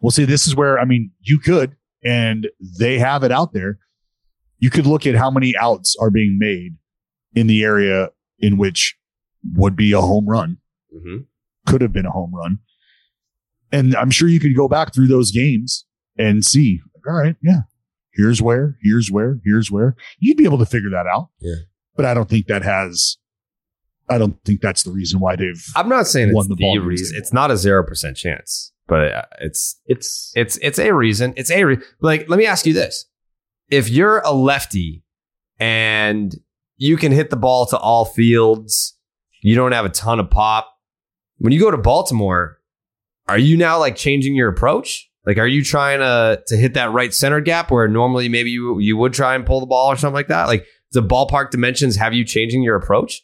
[0.02, 3.80] Well, see, this is where I mean, you could, and they have it out there.
[4.64, 6.78] You could look at how many outs are being made
[7.36, 8.96] in the area in which
[9.56, 11.18] would be a home run, hmm
[11.66, 12.60] could have been a home run.
[13.72, 15.86] And I'm sure you could go back through those games
[16.18, 17.62] and see, all right, yeah,
[18.14, 19.98] here's where, here's where, here's where.
[20.20, 21.30] You'd be able to figure that out.
[21.40, 21.56] Yeah.
[21.98, 23.18] But I don't think that has,
[24.10, 25.66] I don't think that's the reason why they've.
[25.76, 27.18] I'm not saying it's the the, reason.
[27.18, 31.34] It's not a zero percent chance, but uh, it's It's it's it's a reason.
[31.36, 32.30] It's a re- like.
[32.30, 33.06] Let me ask you this:
[33.74, 35.04] If you're a lefty
[35.60, 36.36] and
[36.78, 38.98] you can hit the ball to all fields,
[39.42, 40.70] you don't have a ton of pop.
[41.38, 42.60] When you go to Baltimore,
[43.28, 45.10] are you now like changing your approach?
[45.26, 48.80] Like, are you trying to to hit that right center gap where normally maybe you
[48.80, 50.48] you would try and pull the ball or something like that?
[50.48, 53.24] Like, the ballpark dimensions have you changing your approach?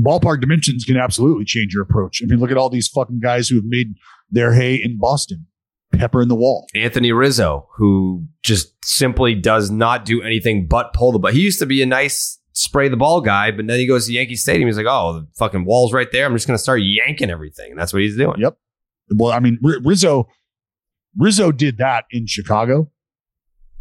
[0.00, 2.22] ballpark dimensions can absolutely change your approach.
[2.22, 3.94] I mean, look at all these fucking guys who have made
[4.30, 5.46] their hay in Boston,
[5.92, 6.66] pepper in the wall.
[6.74, 11.30] Anthony Rizzo, who just simply does not do anything but pull the ball.
[11.30, 14.12] He used to be a nice spray the ball guy, but then he goes to
[14.12, 14.68] Yankee Stadium.
[14.68, 16.26] He's like, oh, the fucking wall's right there.
[16.26, 17.70] I'm just going to start yanking everything.
[17.70, 18.38] And that's what he's doing.
[18.38, 18.58] Yep.
[19.16, 20.28] Well, I mean, R- Rizzo,
[21.16, 22.90] Rizzo did that in Chicago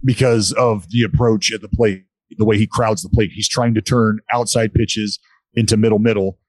[0.04, 2.06] because of the approach at the plate,
[2.38, 3.32] the way he crowds the plate.
[3.34, 5.20] He's trying to turn outside pitches
[5.54, 6.40] into middle middle.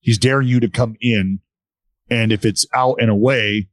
[0.00, 1.40] He's daring you to come in,
[2.10, 3.68] and if it's out and away,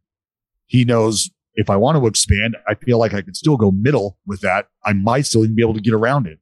[0.68, 4.20] he knows if I want to expand, I feel like I could still go middle
[4.28, 4.68] with that.
[4.86, 6.40] I might still even be able to get around it,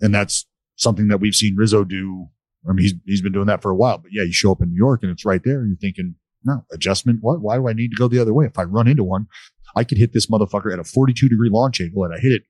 [0.00, 2.26] and that's something that we've seen Rizzo do.
[2.68, 3.98] I mean, he's he's been doing that for a while.
[3.98, 6.16] But yeah, you show up in New York and it's right there, and you're thinking,
[6.44, 7.18] no adjustment.
[7.20, 7.40] What?
[7.40, 8.46] Why do I need to go the other way?
[8.46, 9.26] If I run into one,
[9.76, 12.42] I could hit this motherfucker at a 42 degree launch angle and I hit it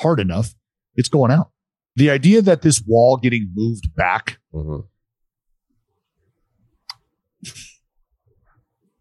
[0.00, 0.54] hard enough,
[0.94, 1.50] it's going out.
[1.96, 4.86] The idea that this wall getting moved back, Mhm.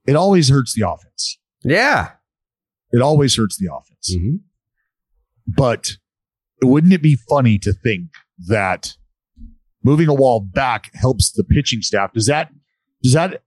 [0.05, 1.39] it always hurts the offense.
[1.63, 2.11] Yeah.
[2.91, 4.15] It always hurts the offense.
[4.15, 4.41] Mhm.
[5.47, 5.97] But
[6.61, 8.11] wouldn't it be funny to think
[8.47, 8.95] that
[9.83, 12.13] moving a wall back helps the pitching staff?
[12.13, 12.51] Does that
[13.01, 13.43] does that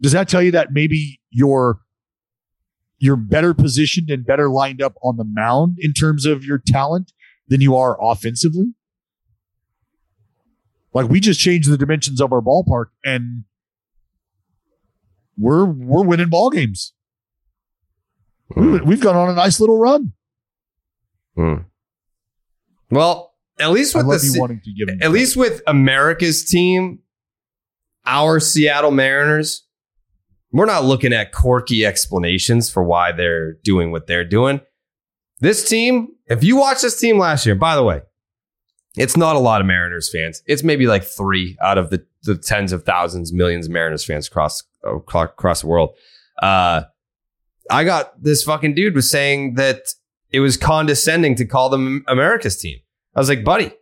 [0.00, 1.80] does that tell you that maybe you're
[2.98, 7.12] you're better positioned and better lined up on the mound in terms of your talent
[7.48, 8.74] than you are offensively?
[10.94, 13.44] Like we just changed the dimensions of our ballpark and
[15.36, 16.92] we're we're winning ball games.
[18.56, 20.12] We- We've gone on a nice little run.
[21.36, 21.64] Mm.
[22.90, 27.00] Well, at least with the you Se- wanting to give at least with America's team,
[28.06, 29.66] our Seattle Mariners,
[30.52, 34.60] we're not looking at quirky explanations for why they're doing what they're doing.
[35.40, 38.00] This team, if you watch this team last year, by the way,
[38.96, 40.42] it's not a lot of Mariners fans.
[40.46, 44.26] It's maybe like three out of the, the tens of thousands, millions of Mariners fans
[44.26, 45.90] across across the world.
[46.42, 46.82] Uh,
[47.70, 49.82] I got this fucking dude was saying that
[50.30, 52.78] it was condescending to call them America's team.
[53.14, 53.72] I was like, buddy,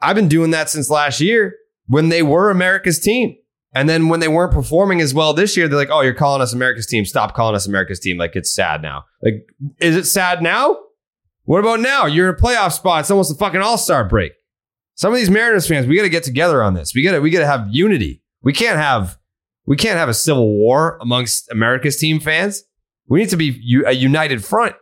[0.00, 1.56] I've been doing that since last year
[1.86, 3.36] when they were America's team.
[3.74, 6.40] And then when they weren't performing as well this year, they're like, oh, you're calling
[6.40, 7.04] us America's team.
[7.04, 8.16] Stop calling us America's team.
[8.16, 9.04] Like, it's sad now.
[9.20, 9.46] Like,
[9.80, 10.78] is it sad now?
[11.42, 12.06] What about now?
[12.06, 13.00] You're in a playoff spot.
[13.00, 14.32] It's almost a fucking all star break.
[14.94, 16.94] Some of these Mariners fans, we got to get together on this.
[16.94, 18.22] We got to, we got to have unity.
[18.42, 19.18] We can't have,
[19.66, 22.62] we can't have a civil war amongst America's team fans.
[23.08, 24.74] We need to be u- a united front.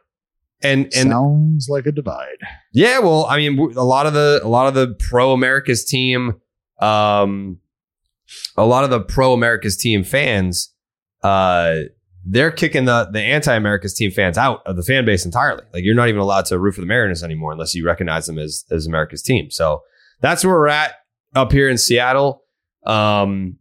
[0.65, 2.39] And, and Sounds like a divide.
[2.73, 6.41] yeah, well, I mean, a lot of the a lot of the pro America's team,
[6.81, 7.59] um,
[8.57, 10.73] a lot of the pro America's team fans,
[11.25, 11.79] uh,
[12.25, 15.65] they're kicking the the anti America's team fans out of the fan base entirely.
[15.75, 18.39] Like you're not even allowed to root for the Mariners anymore unless you recognize them
[18.39, 19.51] as as America's team.
[19.51, 19.83] So
[20.21, 20.93] that's where we're at
[21.35, 22.45] up here in Seattle.
[22.87, 23.57] Um,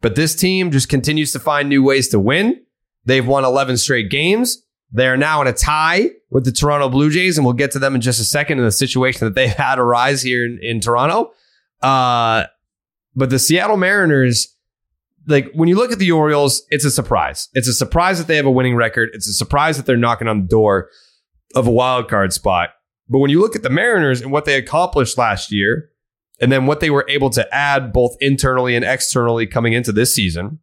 [0.00, 2.61] but this team just continues to find new ways to win.
[3.04, 4.62] They've won 11 straight games.
[4.92, 7.78] They are now in a tie with the Toronto Blue Jays, and we'll get to
[7.78, 10.80] them in just a second in the situation that they've had arise here in, in
[10.80, 11.32] Toronto.
[11.80, 12.44] Uh,
[13.14, 14.54] but the Seattle Mariners,
[15.26, 17.48] like when you look at the Orioles, it's a surprise.
[17.54, 19.10] It's a surprise that they have a winning record.
[19.12, 20.88] It's a surprise that they're knocking on the door
[21.54, 22.70] of a wild card spot.
[23.08, 25.90] But when you look at the Mariners and what they accomplished last year,
[26.40, 30.14] and then what they were able to add both internally and externally coming into this
[30.14, 30.58] season,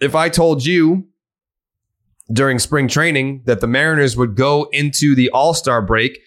[0.00, 1.08] if I told you
[2.32, 6.18] during spring training that the Mariners would go into the All Star break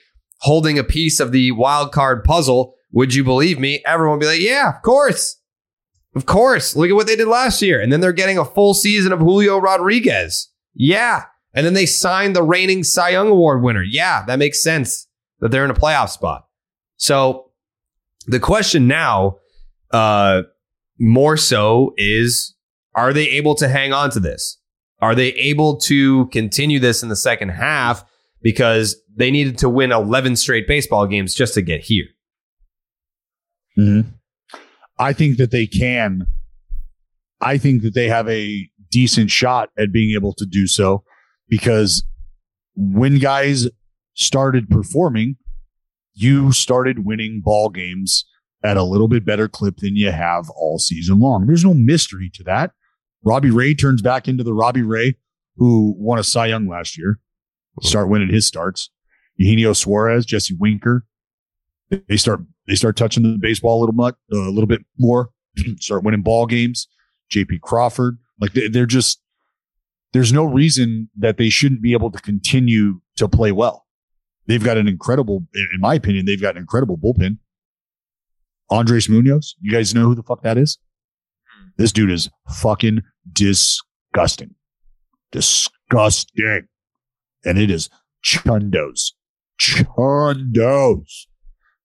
[0.42, 3.82] holding a piece of the wild card puzzle, would you believe me?
[3.86, 5.40] Everyone would be like, yeah, of course.
[6.16, 6.76] Of course.
[6.76, 7.80] Look at what they did last year.
[7.80, 10.50] And then they're getting a full season of Julio Rodriguez.
[10.74, 11.26] Yeah.
[11.54, 13.84] And then they signed the reigning Cy Young Award winner.
[13.84, 15.08] Yeah, that makes sense
[15.40, 16.48] that they're in a playoff spot.
[16.98, 17.52] So
[18.28, 19.38] the question now,
[19.92, 20.44] uh,
[21.00, 22.56] more so is
[22.96, 24.59] are they able to hang on to this?
[25.02, 28.04] Are they able to continue this in the second half
[28.42, 32.06] because they needed to win 11 straight baseball games just to get here?
[33.78, 34.10] Mm-hmm.
[34.98, 36.28] I think that they can.
[37.42, 41.04] I think that they have a decent shot at being able to do so
[41.48, 42.04] because
[42.76, 43.68] when guys
[44.16, 45.38] started performing,
[46.14, 48.26] you started winning ball games
[48.64, 51.46] at a little bit better clip than you have all season long.
[51.46, 52.72] There's no mystery to that.
[53.24, 55.16] Robbie Ray turns back into the Robbie Ray
[55.58, 57.20] who won a Cy Young last year.
[57.82, 58.90] Start winning his starts.
[59.36, 61.06] Eugenio Suarez, Jesse Winker.
[61.90, 65.30] They start they start touching the baseball a little much, uh, a little bit more.
[65.80, 66.88] start winning ball games.
[67.30, 67.60] J.P.
[67.62, 69.22] Crawford, like they, they're just
[70.14, 73.86] there's no reason that they shouldn't be able to continue to play well.
[74.48, 77.38] They've got an incredible, in my opinion, they've got an incredible bullpen.
[78.72, 80.80] Andres Munoz, you guys know who the fuck that is?
[81.80, 84.54] This dude is fucking disgusting.
[85.32, 86.68] Disgusting.
[87.46, 87.90] And it is
[88.24, 89.14] chundos.
[89.60, 91.26] Chundos.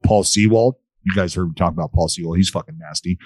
[0.05, 0.74] Paul Sewald.
[1.07, 2.36] You guys heard me talk about Paul Sewald.
[2.38, 3.18] He's fucking nasty.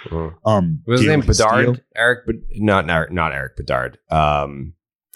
[0.44, 1.20] Um, What was his name?
[1.20, 1.66] Bedard?
[1.66, 1.76] Castillo.
[1.96, 3.98] Eric, Bed- not, not, not Erik Bedard.
[4.10, 4.74] Um,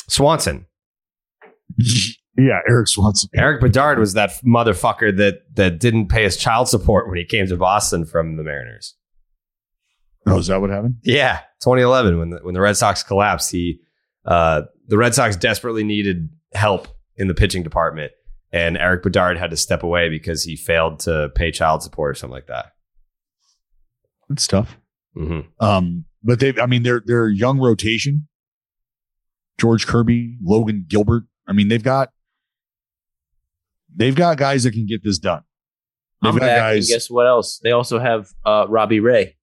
[0.08, 0.66] Swanson.
[2.34, 3.28] Yeah, Erik Swanson.
[3.34, 7.46] Erik Bedard was that motherfucker that that didn't pay his child support when he came
[7.46, 8.96] to Boston from the Mariners.
[10.26, 10.96] Oh, is that what happened?
[11.02, 13.80] Yeah, 2011 when the, when the Red Sox collapsed, he
[14.24, 18.12] uh, the Red Sox desperately needed help in the pitching department,
[18.52, 22.14] and Erik Bedard had to step away because he failed to pay child support or
[22.14, 22.66] something like that.
[24.30, 24.76] It's tough.
[25.14, 28.28] hmm Um, but they, I mean, their their young rotation,
[29.58, 32.10] George Kirby, Logan Gilbert, I mean, they've got
[33.94, 35.42] they've got guys that can get this done.
[36.22, 36.88] They've I'm got back, guys.
[36.88, 37.58] and guess what else?
[37.62, 39.36] They also have uh, Robbie Ray.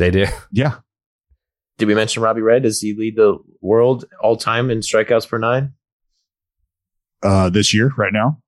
[0.00, 0.24] They do.
[0.50, 0.76] yeah,
[1.78, 2.58] Did we mention Robbie Ray?
[2.60, 5.74] Does he lead the world all time in strikeouts per nine
[7.22, 8.38] uh, this year, right now.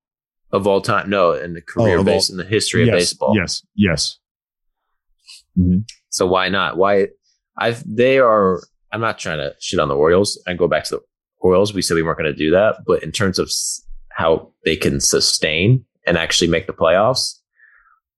[0.51, 1.11] of all time?
[1.11, 3.37] No, in the career Oh, base all- in the history yes, of baseball.
[3.37, 4.19] Yes, yes.
[5.59, 5.85] Mhm.
[6.09, 6.77] So why not?
[6.79, 7.09] Why?
[7.59, 8.63] I they are.
[8.91, 11.01] I'm not trying to shit on the Orioles and go back to the
[11.39, 11.75] Orioles.
[11.75, 13.51] We said we weren't going to do that, but in terms of
[14.11, 17.39] how they can sustain and actually make the playoffs,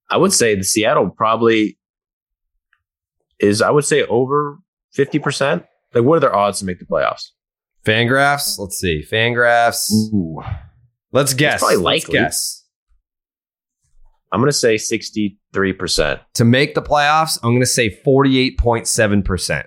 [0.09, 1.77] I would say the Seattle probably
[3.39, 3.61] is.
[3.61, 4.57] I would say over
[4.91, 5.63] fifty percent.
[5.93, 7.29] Like, what are their odds to make the playoffs?
[7.85, 8.57] Fangraphs.
[8.59, 9.03] Let's see.
[9.09, 9.91] Fangraphs.
[10.13, 10.41] Ooh.
[11.11, 11.59] Let's guess.
[11.59, 12.19] probably Let's likely.
[12.19, 12.63] guess.
[14.31, 16.19] I'm going to say sixty-three percent.
[16.33, 19.63] To make the playoffs, I'm going to say 48.7%.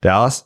[0.00, 0.44] Dallas?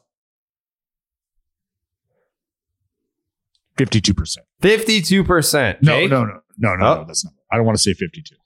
[3.78, 4.46] Fifty-two percent.
[4.62, 5.82] 52%.
[5.82, 6.11] No, Jake?
[6.11, 6.94] no, no, no, no, Oh.
[7.00, 7.04] no.
[7.07, 7.34] That's not.
[7.50, 8.36] I don't want to say fifty-two.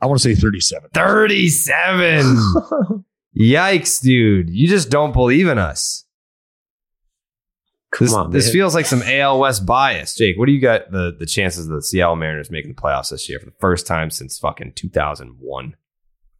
[0.00, 0.90] I want to say thirty-seven.
[0.94, 2.26] 37.
[3.38, 4.50] Yikes, dude.
[4.50, 6.04] You just don't believe in us.
[7.92, 8.52] Come This, on, this man.
[8.52, 10.14] feels like some AL West bias.
[10.14, 13.10] Jake, what do you got the, the chances of the Seattle Mariners making the playoffs
[13.10, 15.74] this year for the first time since fucking 2001?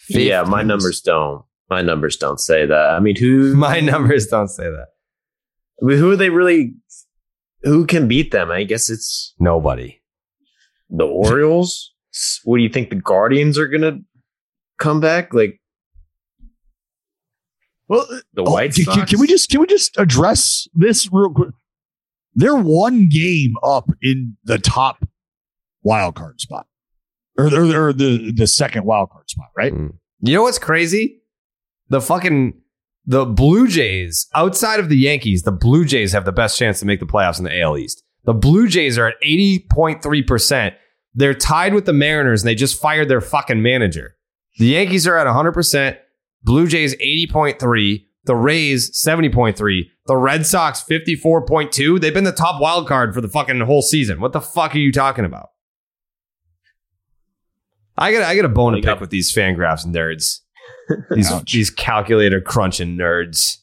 [0.07, 1.43] yeah, my numbers don't.
[1.69, 2.91] My numbers don't say that.
[2.91, 3.53] I mean, who?
[3.57, 4.87] My numbers don't say that.
[5.81, 6.75] I mean, who are they really?
[7.63, 8.49] Who can beat them?
[8.49, 9.99] I guess it's Nobody.
[10.89, 11.93] the Orioles.
[12.45, 12.89] What do you think?
[12.89, 13.97] The Guardians are gonna
[14.77, 15.33] come back?
[15.33, 15.59] Like
[17.87, 18.97] Well, the oh, White can, Sox?
[18.97, 21.49] can- can we just can we just address this real quick?
[22.35, 25.05] They're one game up in the top
[25.83, 26.65] wild card spot,
[27.37, 29.73] or, or, or the the second wild card spot, right?
[29.73, 29.97] Mm.
[30.21, 31.21] You know what's crazy?
[31.89, 32.53] The fucking
[33.05, 36.85] the Blue Jays, outside of the Yankees, the Blue Jays have the best chance to
[36.85, 38.03] make the playoffs in the AL East.
[38.23, 40.73] The Blue Jays are at 80.3%.
[41.13, 44.15] They're tied with the Mariners and they just fired their fucking manager.
[44.57, 45.97] The Yankees are at 100%,
[46.43, 51.99] Blue Jays 80.3, the Rays 70.3, the Red Sox 54.2.
[51.99, 54.19] They've been the top wild card for the fucking whole season.
[54.19, 55.49] What the fuck are you talking about?
[57.97, 60.39] I got I got a bone to pick with these FanGraphs nerds.
[61.15, 63.57] These these calculator crunching nerds.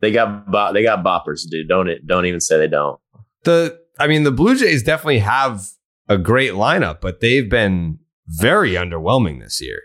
[0.00, 1.68] They got bo- they got boppers, dude.
[1.68, 2.06] Don't it?
[2.06, 2.98] Don't even say they don't.
[3.44, 5.68] The I mean the Blue Jays definitely have
[6.08, 9.80] a great lineup, but they've been very underwhelming this year.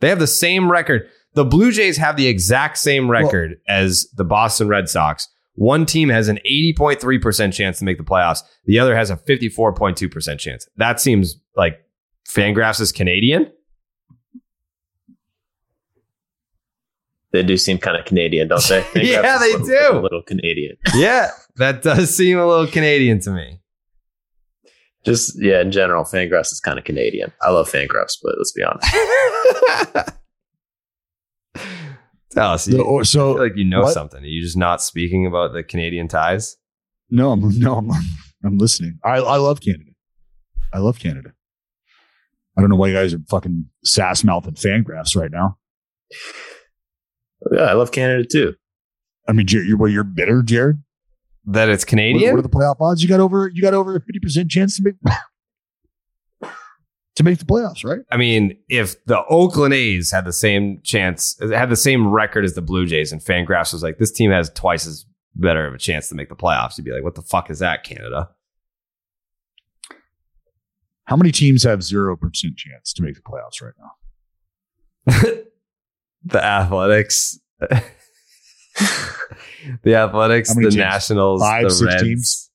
[0.00, 1.08] They have the same record.
[1.34, 5.28] The Blue Jays have the exact same record as the Boston Red Sox.
[5.54, 8.40] One team has an 80.3% chance to make the playoffs.
[8.64, 10.66] The other has a 54.2% chance.
[10.76, 11.78] That seems like
[12.28, 13.50] Fangraphs is Canadian.
[17.32, 18.84] They do seem kind of Canadian, don't they?
[18.94, 19.98] Yeah, they a little- do.
[19.98, 20.76] A little Canadian.
[20.94, 23.58] Yeah, that does seem a little Canadian to me.
[25.04, 27.32] Just yeah, in general, Fangraphs is kind of Canadian.
[27.42, 30.12] I love Fangraphs, but let's be honest.
[32.32, 33.92] Oh, Tell us, you or- so feel like you know what?
[33.94, 34.22] something.
[34.22, 36.56] Are you just not speaking about the Canadian ties?
[37.10, 37.90] No, I'm, no, I'm,
[38.44, 38.98] I'm listening.
[39.04, 39.90] I, I love Canada.
[40.72, 41.32] I love Canada.
[42.56, 45.56] I don't know why you guys are fucking sass mouthing FanGraphs right now.
[47.52, 48.54] yeah, I love Canada too.
[49.28, 50.82] I mean, Jared, you're, well, you're bitter, Jared.
[51.44, 52.32] That it's What, Canadian?
[52.32, 53.02] what are the playoff odds?
[53.02, 54.94] You got over you got over a fifty percent chance to make
[57.16, 58.00] to make the playoffs, right?
[58.10, 62.54] I mean, if the Oakland A's had the same chance, had the same record as
[62.54, 65.04] the Blue Jays, and Fangraphs was like, this team has twice as
[65.34, 67.58] better of a chance to make the playoffs, you'd be like, what the fuck is
[67.58, 68.30] that, Canada?
[71.04, 73.90] How many teams have zero percent chance to make the playoffs right now?
[76.24, 77.38] the Athletics.
[77.60, 77.82] the
[79.94, 80.76] Athletics, the teams?
[80.76, 82.02] Nationals, Five, the six Reds.
[82.02, 82.50] teams?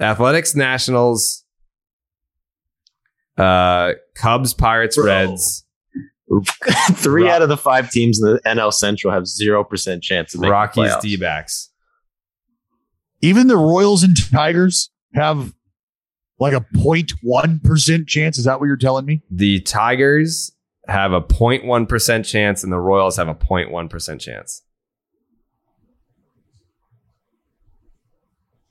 [0.00, 1.44] Athletics, Nationals,
[3.38, 5.06] uh, Cubs, Pirates, Bro.
[5.06, 5.64] Reds,
[6.92, 10.34] Three Rock- out of the five teams in the NL Central have zero percent chance
[10.34, 11.00] of making Rockies, the.
[11.00, 11.70] D backs.
[13.22, 15.54] Even the Royals and Tigers have
[16.38, 18.38] like a 0.1 percent chance.
[18.38, 19.22] Is that what you're telling me?
[19.30, 20.52] The Tigers
[20.86, 24.62] have a 0.1% chance, and the Royals have a 0.1% chance.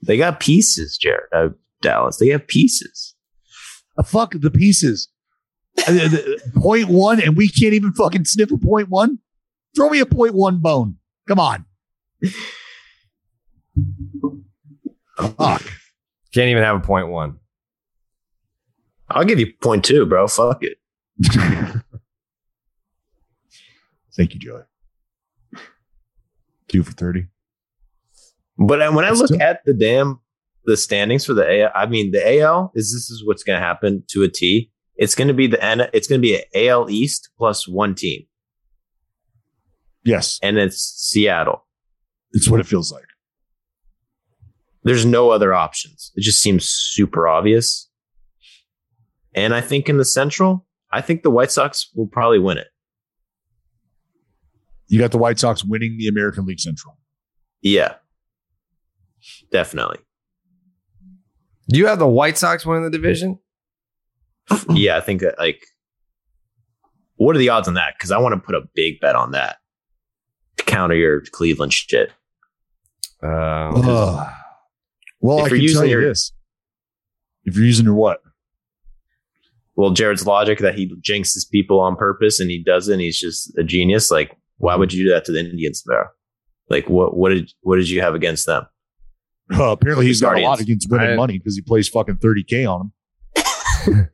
[0.02, 1.28] They got pieces, Jared.
[1.32, 1.48] Uh,
[1.82, 2.16] Dallas.
[2.16, 3.14] They have pieces.
[4.06, 5.08] Fuck the pieces.
[5.76, 9.18] The- the- point one, and we can't even fucking sniff a point one.
[9.76, 10.96] Throw me a point one bone.
[11.28, 11.64] Come on.
[15.16, 15.62] Fuck.
[16.32, 17.38] Can't even have a point one.
[19.08, 20.26] I'll give you point two, bro.
[20.28, 20.78] Fuck it.
[24.16, 24.62] Thank you, Joey.
[26.68, 27.26] Two for thirty.
[28.58, 30.20] But when I look still- at the damn
[30.68, 33.64] the standings for the AL, I mean the AL is this is what's going to
[33.64, 34.70] happen to a T.
[34.96, 35.88] It's going to be the N.
[35.92, 38.22] It's going to be an AL East plus one team,
[40.04, 41.64] Yes, and it's Seattle.
[42.32, 43.04] it's what it feels like.
[44.84, 46.12] There's no other options.
[46.14, 47.88] It just seems super obvious.
[49.34, 52.68] And I think in the Central, I think the White Sox will probably win it.
[54.88, 56.96] You got the White Sox winning the American League Central.
[57.60, 57.94] Yeah,
[59.52, 59.98] definitely.
[61.68, 63.38] Do you have the White Sox winning the division?
[64.70, 65.62] yeah, I think that like,
[67.16, 67.94] what are the odds on that?
[67.98, 69.56] Because I want to put a big bet on that
[70.56, 72.10] to counter your Cleveland shit.
[73.22, 74.32] Um, Ugh.
[75.20, 76.32] Well, If I you're can using tell you your- this:
[77.44, 78.20] if you're using your what?
[79.74, 82.98] Well, Jared's logic that he jinxes people on purpose and he doesn't.
[82.98, 84.10] He's just a genius.
[84.10, 86.04] Like, why would you do that to the Indians, bro?
[86.70, 88.64] Like, what what did what did you have against them?
[89.52, 90.60] Uh, apparently, he's got a lot Guardians.
[90.60, 92.92] against winning I- money because he plays fucking thirty k on him.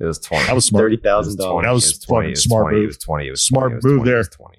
[0.00, 0.46] it was twenty.
[0.46, 0.82] That was smart.
[0.84, 1.48] Thirty It was thousand 20.
[1.48, 1.64] dollars.
[1.64, 2.22] That was It 20.
[2.24, 2.76] fucking was smart 20.
[2.76, 2.86] It move.
[2.88, 3.26] was twenty.
[3.26, 3.72] It was Smart 20.
[3.72, 4.10] It was move 20.
[4.10, 4.18] There.
[4.18, 4.58] was Twenty.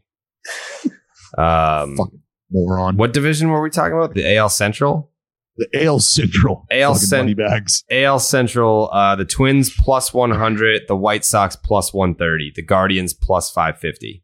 [1.38, 2.10] Um, Fuck.
[2.52, 2.96] Moron.
[2.98, 4.14] what division were we talking about?
[4.14, 5.12] The AL Central.
[5.58, 6.66] The AL Central.
[6.72, 7.36] AL Central.
[7.50, 7.84] Bags.
[7.92, 8.90] AL Central.
[8.94, 10.84] Uh, the Twins plus one hundred.
[10.88, 12.54] The White Sox plus one thirty.
[12.56, 14.24] The Guardians plus five fifty.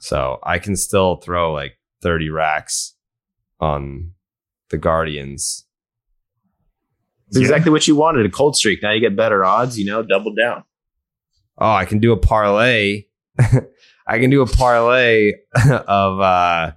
[0.00, 2.93] So I can still throw like thirty racks
[3.60, 4.12] on
[4.70, 5.66] the Guardians.
[7.28, 8.26] It's exactly what you wanted.
[8.26, 8.82] A cold streak.
[8.82, 9.78] Now you get better odds.
[9.78, 10.64] You know, double down.
[11.58, 13.04] Oh, I can do a parlay.
[14.06, 15.32] I can do a parlay
[15.70, 16.72] of uh,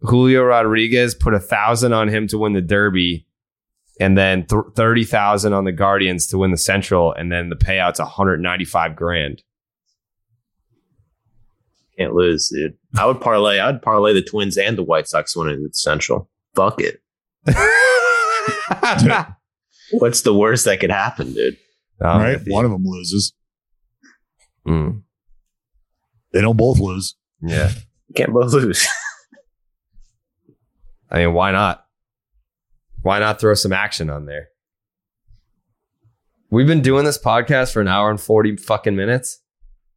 [0.00, 1.14] Julio Rodriguez.
[1.14, 3.26] Put a thousand on him to win the Derby,
[4.00, 7.56] and then th- thirty thousand on the Guardians to win the Central, and then the
[7.56, 9.42] payout's one hundred ninety five grand.
[11.98, 12.76] Can't lose, dude.
[12.98, 13.58] I would parlay.
[13.60, 16.30] I'd parlay the Twins and the White Sox winning the Central.
[16.54, 17.00] Fuck it.
[19.92, 21.56] What's the worst that could happen, dude?
[22.00, 22.40] I'm right?
[22.46, 23.32] One of them loses.
[24.66, 25.02] Mm,
[26.32, 27.14] They don't both lose.
[27.40, 27.70] yeah,
[28.08, 28.86] You can't both lose.
[31.10, 31.86] I mean, why not?
[33.02, 34.48] Why not throw some action on there?
[36.50, 39.40] We've been doing this podcast for an hour and forty fucking minutes.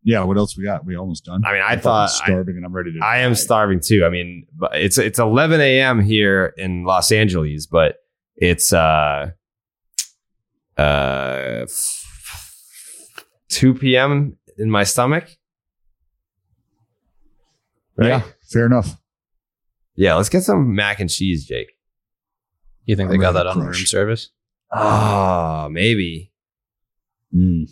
[0.03, 0.23] Yeah.
[0.23, 0.85] What else we got?
[0.85, 1.43] We almost done.
[1.45, 2.99] I mean, I I'm thought fucking starving and I'm ready to.
[3.05, 4.03] I am starving too.
[4.05, 6.01] I mean, but it's it's 11 a.m.
[6.01, 7.97] here in Los Angeles, but
[8.35, 9.31] it's uh
[10.77, 11.65] uh
[13.49, 14.37] 2 p.m.
[14.57, 15.27] in my stomach.
[17.97, 18.07] Right?
[18.07, 18.21] Yeah.
[18.49, 18.95] Fair enough.
[19.95, 21.73] Yeah, let's get some mac and cheese, Jake.
[22.85, 23.89] You think I'm they got that to on room crush.
[23.89, 24.29] service?
[24.71, 26.31] Oh, maybe.
[27.35, 27.69] Mm.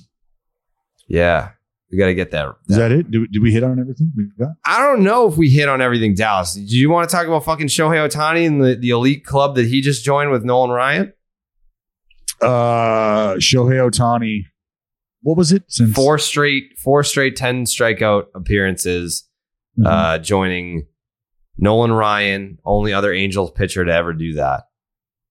[1.08, 1.52] Yeah.
[1.92, 2.54] We got to get that.
[2.68, 3.10] Is that it?
[3.10, 4.54] Did, did we hit on everything we got?
[4.66, 6.54] I don't know if we hit on everything, Dallas.
[6.54, 9.68] Do you want to talk about fucking Shohei Ohtani and the, the elite club that
[9.68, 11.14] he just joined with Nolan Ryan?
[12.42, 14.44] Uh, Shohei Ohtani.
[15.22, 15.64] What was it?
[15.68, 19.28] Since four straight four straight 10 strikeout appearances
[19.80, 19.86] Mhm.
[19.86, 20.88] uh joining
[21.58, 24.64] nolan ryan only other angels pitcher to ever do that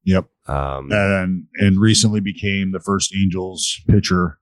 [0.05, 0.27] Yep.
[0.47, 4.39] um and and recently became the first Angels pitcher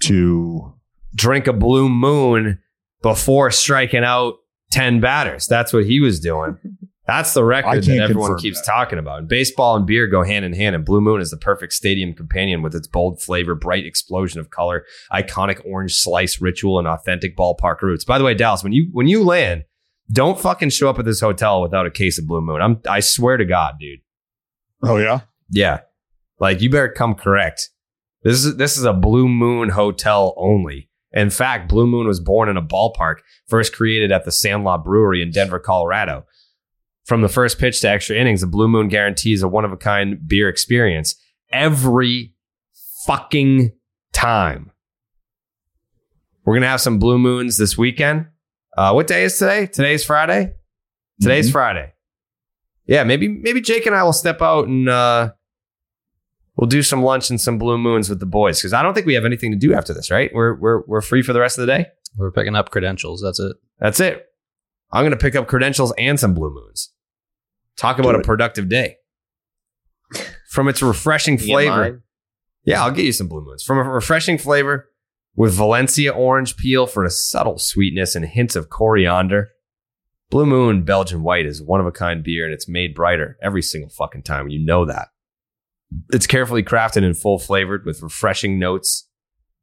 [0.00, 0.74] to
[1.14, 2.58] drink a blue moon
[3.02, 4.34] before striking out
[4.70, 5.46] 10 batters.
[5.46, 6.58] That's what he was doing.
[7.04, 8.66] That's the record that everyone keeps that.
[8.66, 9.18] talking about.
[9.18, 12.14] And baseball and beer go hand in hand and blue moon is the perfect stadium
[12.14, 17.36] companion with its bold flavor bright explosion of color iconic orange slice ritual and authentic
[17.36, 18.04] ballpark roots.
[18.04, 19.64] By the way dallas when you when you land
[20.12, 22.62] don't fucking show up at this hotel without a case of blue moon.
[22.62, 24.00] I'm i swear to god dude.
[24.84, 25.22] Oh yeah?
[25.50, 25.80] Yeah.
[26.38, 27.70] Like you better come correct
[28.24, 32.48] this is this is a blue moon hotel only in fact blue moon was born
[32.48, 33.16] in a ballpark
[33.46, 36.24] first created at the sandlot brewery in denver colorado
[37.04, 39.76] from the first pitch to extra innings, the Blue Moon guarantees a one of a
[39.76, 41.16] kind beer experience
[41.52, 42.32] every
[43.04, 43.72] fucking
[44.12, 44.70] time.
[46.44, 48.26] We're gonna have some Blue Moons this weekend.
[48.78, 49.66] Uh, what day is today?
[49.66, 50.54] Today's Friday.
[51.20, 51.52] Today's Mhm.
[51.52, 51.92] Friday.
[52.86, 55.32] Yeah, maybe maybe Jake and I will step out and uh,
[56.56, 59.06] we'll do some lunch and some Blue Moons with the boys because I don't think
[59.06, 60.10] we have anything to do after this.
[60.10, 60.30] Right?
[60.34, 61.86] We're we're we're free for the rest of the day.
[62.16, 63.22] We're picking up credentials.
[63.22, 63.56] That's it.
[63.78, 64.26] That's it.
[64.92, 66.92] I'm gonna pick up credentials and some Blue Moons.
[67.76, 68.96] Talk about a productive day.
[70.50, 72.02] From its refreshing flavor.
[72.64, 73.62] Yeah, I'll get you some Blue Moons.
[73.62, 74.90] From a refreshing flavor
[75.34, 79.50] with Valencia orange peel for a subtle sweetness and hints of coriander.
[80.30, 83.62] Blue Moon Belgian White is one of a kind beer and it's made brighter every
[83.62, 84.48] single fucking time.
[84.48, 85.08] You know that.
[86.12, 89.08] It's carefully crafted and full flavored with refreshing notes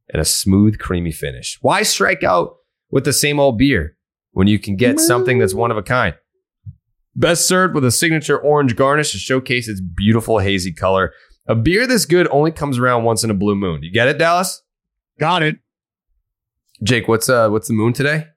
[0.09, 1.57] and a smooth, creamy finish.
[1.61, 2.55] Why strike out
[2.91, 3.95] with the same old beer
[4.31, 6.15] when you can get something that's one of a kind?
[7.15, 11.11] Best served with a signature orange garnish to showcase its beautiful hazy color.
[11.47, 13.81] A beer this good only comes around once in a blue moon.
[13.83, 14.61] You get it, Dallas?
[15.19, 15.57] Got it.
[16.83, 18.27] Jake, what's uh what's the moon today?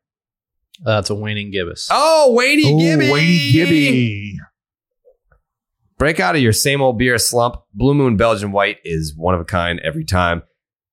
[0.85, 1.89] Uh, it's a waning gibbous.
[1.93, 3.09] Oh, Wadey Oh, Gibby.
[3.11, 4.39] Wadey Gibby.
[6.03, 7.63] Break out of your same old beer slump.
[7.73, 10.43] Blue Moon Belgian White is one of a kind every time.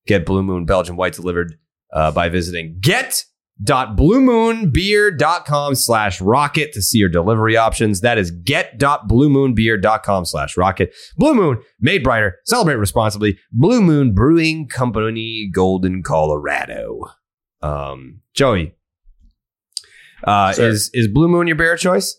[0.05, 1.55] Get Blue Moon Belgian White delivered
[1.91, 8.01] uh, by visiting get.bluemoonbeer.com slash rocket to see your delivery options.
[8.01, 10.93] That is get.bluemoonbeer.com slash rocket.
[11.17, 13.39] Blue Moon, made brighter, celebrate responsibly.
[13.51, 16.99] Blue Moon Brewing Company, Golden, Colorado.
[17.63, 18.75] Um, Joey,
[20.23, 22.15] uh, is, is Blue Moon your beer choice?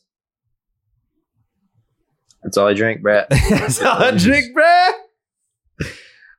[2.42, 3.28] That's all I drink, Brett.
[3.50, 4.92] That's all I drink, bruh.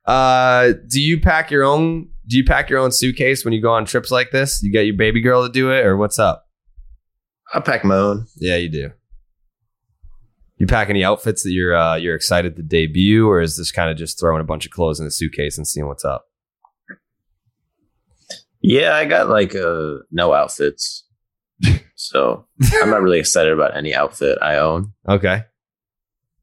[0.04, 2.08] Uh, do you pack your own?
[2.26, 4.62] Do you pack your own suitcase when you go on trips like this?
[4.62, 6.48] You got your baby girl to do it, or what's up?
[7.54, 8.26] I pack my own.
[8.36, 8.90] Yeah, you do.
[10.56, 13.90] You pack any outfits that you're uh, you're excited to debut, or is this kind
[13.90, 16.26] of just throwing a bunch of clothes in a suitcase and seeing what's up?
[18.60, 21.04] Yeah, I got like uh no outfits.
[21.96, 22.46] so
[22.80, 24.92] I'm not really excited about any outfit I own.
[25.08, 25.44] Okay.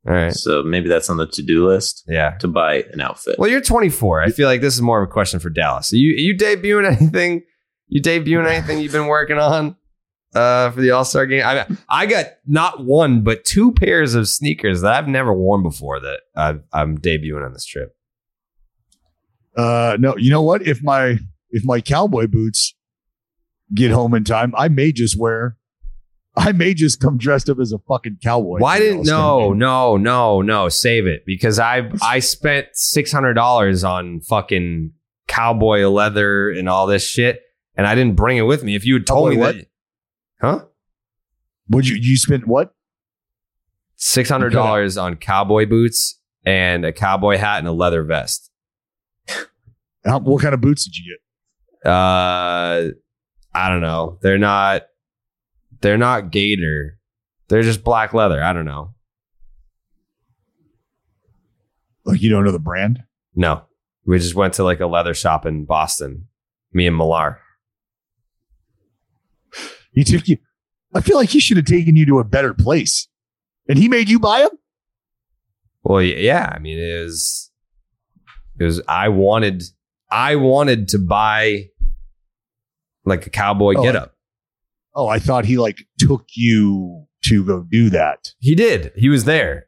[0.08, 0.34] All right.
[0.34, 2.38] So maybe that's on the to-do list Yeah.
[2.40, 3.36] to buy an outfit.
[3.38, 4.22] Well, you're 24.
[4.24, 5.92] I feel like this is more of a question for Dallas.
[5.94, 7.44] Are you are you debuting anything?
[7.88, 9.76] You debuting anything you've been working on
[10.36, 11.44] uh, for the All Star game?
[11.46, 16.00] I I got not one but two pairs of sneakers that I've never worn before
[16.00, 17.96] that I've, I'm debuting on this trip.
[19.58, 20.62] Uh, no, you know what?
[20.66, 21.18] If my
[21.50, 22.74] if my cowboy boots
[23.74, 25.58] get home in time, I may just wear.
[26.38, 28.60] I may just come dressed up as a fucking cowboy.
[28.60, 33.84] Why didn't no no no no save it because I I spent six hundred dollars
[33.84, 34.94] on fucking
[35.28, 37.42] cowboy leather and all this shit
[37.80, 38.76] and I didn't bring it with me.
[38.76, 39.56] If you had told Cowboy me what?
[39.56, 39.68] that,
[40.42, 40.66] huh?
[41.70, 42.76] Would you you spent what?
[43.96, 48.52] Six hundred dollars on cowboy boots and a cowboy hat and a leather vest.
[50.04, 51.90] What kind of boots did you get?
[51.90, 52.90] Uh,
[53.54, 54.18] I don't know.
[54.22, 54.84] They're not.
[55.82, 56.98] They're not gator.
[57.48, 58.44] They're just black leather.
[58.44, 58.94] I don't know.
[62.06, 63.04] Like you don't know the brand?
[63.36, 63.64] No,
[64.06, 66.28] we just went to like a leather shop in Boston.
[66.74, 67.40] Me and Millar.
[69.92, 70.38] He took you.
[70.94, 73.08] I feel like he should have taken you to a better place,
[73.68, 74.52] and he made you buy them.
[75.84, 76.52] Well, yeah.
[76.54, 77.52] I mean, it was.
[78.60, 78.82] It was.
[78.88, 79.64] I wanted.
[80.12, 81.66] I wanted to buy.
[83.06, 84.16] Like a cowboy Oh, get up.
[84.96, 88.34] Oh, I thought he like took you to go do that.
[88.40, 88.92] He did.
[88.96, 89.68] He was there.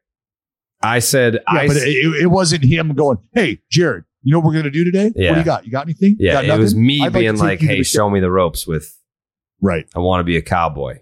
[0.81, 1.33] I said.
[1.35, 4.53] Yeah, I but s- it, it wasn't him going, "Hey, Jared, you know what we're
[4.55, 5.05] gonna do today?
[5.07, 5.33] What Yeah.
[5.33, 5.65] do you got?
[5.65, 6.15] You got anything?
[6.19, 8.97] Yeah, got it was me I'd being take like, "Hey, show me the ropes with
[9.61, 9.85] Right.
[9.95, 11.01] I want to be a cowboy.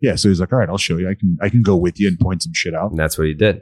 [0.00, 0.14] Yeah.
[0.14, 1.10] So he's like, all right, I'll show you.
[1.10, 2.88] I can I can go with you and point some shit out.
[2.90, 3.60] And that's what he did.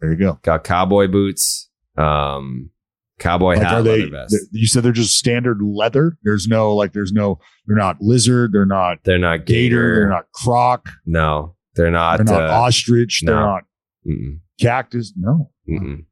[0.00, 0.38] There you go.
[0.42, 1.68] Got cowboy boots,
[1.98, 2.70] um,
[3.18, 4.00] cowboy Like, hat, are they?
[4.00, 4.30] leather vest.
[4.30, 6.16] th- You said they're just standard leather.
[6.22, 6.92] There's no like.
[6.92, 7.38] There's no.
[7.66, 8.52] They're not lizard.
[8.52, 9.54] They're not They're not gator.
[9.76, 9.94] gator.
[10.00, 10.88] They're not croc.
[11.06, 12.16] No, they're not.
[12.18, 13.22] They're not uh, ostrich.
[13.24, 13.64] They're not
[14.06, 15.12] mm-mm, cactus.
[15.16, 15.50] No.
[15.68, 16.04] mm-mm.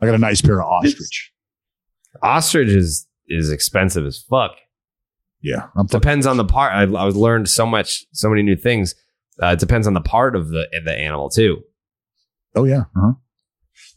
[0.00, 1.32] I got a nice pair of ostrich.
[2.22, 4.52] Ostrich is is expensive as fuck.
[5.42, 5.66] Yeah.
[5.76, 6.72] I'm Depends on the part.
[6.72, 8.94] I, I learned so much, so many new things.
[9.40, 11.62] Uh, it depends on the part of the the animal too.
[12.56, 12.84] oh yeah.
[12.96, 13.12] Uh-huh.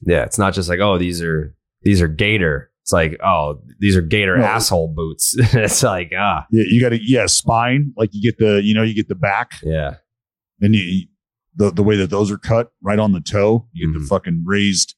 [0.04, 2.70] Yeah, it's not just like oh these are these are gator.
[2.84, 4.44] It's like oh these are gator No.
[4.46, 5.36] asshole boots.
[5.38, 6.64] it's like ah Yeah.
[6.68, 7.94] You got to yeah spine.
[7.98, 9.96] Like you get the you know you get the back yeah
[10.62, 11.06] and you
[11.56, 13.68] the the way that those are cut right on the toe.
[13.74, 14.02] You get Mhm.
[14.04, 14.96] the fucking raised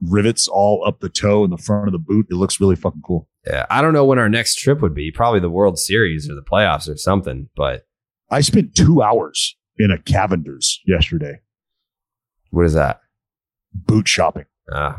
[0.00, 2.26] rivets all up the toe in the front of the boot.
[2.30, 3.28] It looks really fucking cool.
[3.46, 3.66] yeah.
[3.68, 5.10] I don't know when our next trip would be.
[5.10, 7.48] Probably the World Series or the playoffs or something.
[7.56, 7.84] But
[8.30, 11.40] I spent two hours in a Cavender's yesterday
[12.50, 13.00] what is that?
[13.74, 14.44] boot shopping.
[14.72, 14.94] Uh,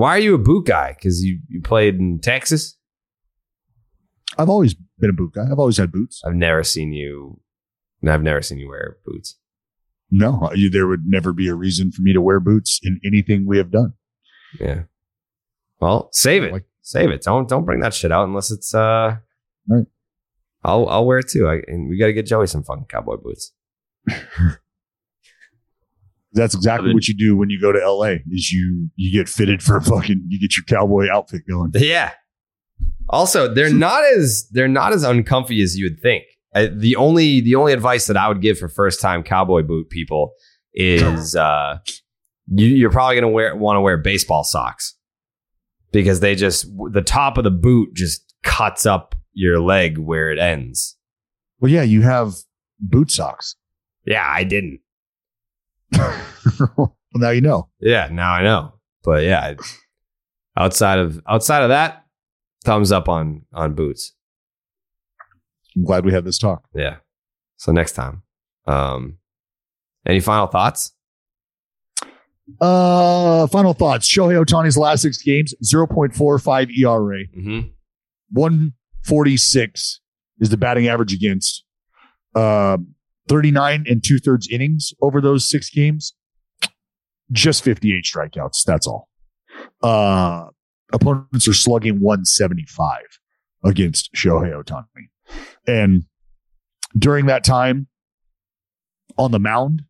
[0.00, 0.94] why are you a boot guy?
[0.94, 2.76] Because you, you played in Texas?
[4.38, 5.44] I've always been a boot guy.
[5.50, 6.22] I've always had boots.
[6.24, 7.40] I've never seen you.
[8.06, 9.36] I've never seen you wear boots.
[10.10, 13.46] No, you, there would never be a reason for me to wear boots in anything
[13.46, 13.92] we have done.
[14.58, 14.82] Yeah.
[15.80, 16.52] Well, save it.
[16.52, 17.22] Like- save it.
[17.22, 19.16] Don't don't bring that shit out unless it's uh.
[19.68, 19.86] Right.
[20.64, 21.46] I'll I'll wear it too.
[21.46, 23.52] I, and we got to get Joey some fucking cowboy boots.
[26.32, 28.16] That's exactly what you do when you go to LA.
[28.30, 31.72] Is you you get fitted for a fucking you get your cowboy outfit going.
[31.74, 32.12] Yeah.
[33.08, 36.24] Also, they're not as they're not as uncomfy as you would think.
[36.54, 39.90] Uh, the only the only advice that I would give for first time cowboy boot
[39.90, 40.32] people
[40.72, 41.78] is uh,
[42.46, 44.96] you, you're probably gonna wear want to wear baseball socks
[45.92, 50.38] because they just the top of the boot just cuts up your leg where it
[50.38, 50.96] ends.
[51.58, 52.34] Well, yeah, you have
[52.78, 53.56] boot socks.
[54.06, 54.80] Yeah, I didn't.
[56.76, 57.68] well, now you know.
[57.80, 58.74] Yeah, now I know.
[59.02, 59.54] But yeah,
[60.56, 62.04] outside of outside of that,
[62.64, 64.14] thumbs up on on boots.
[65.76, 66.64] I'm glad we had this talk.
[66.74, 66.96] Yeah.
[67.56, 68.22] So next time.
[68.66, 69.18] Um
[70.06, 70.92] any final thoughts?
[72.60, 74.08] Uh final thoughts.
[74.08, 77.24] Shohei Ohtani's last six games, 0.45 ERA.
[77.26, 77.68] Mm-hmm.
[78.32, 80.00] 146
[80.40, 81.64] is the batting average against.
[82.34, 82.78] Uh,
[83.30, 86.14] 39 and two thirds innings over those six games.
[87.30, 88.64] Just 58 strikeouts.
[88.64, 89.08] That's all.
[89.80, 90.46] Uh,
[90.92, 93.02] opponents are slugging 175
[93.64, 95.10] against Shohei Ohtani.
[95.64, 96.06] And
[96.98, 97.86] during that time
[99.16, 99.84] on the mound,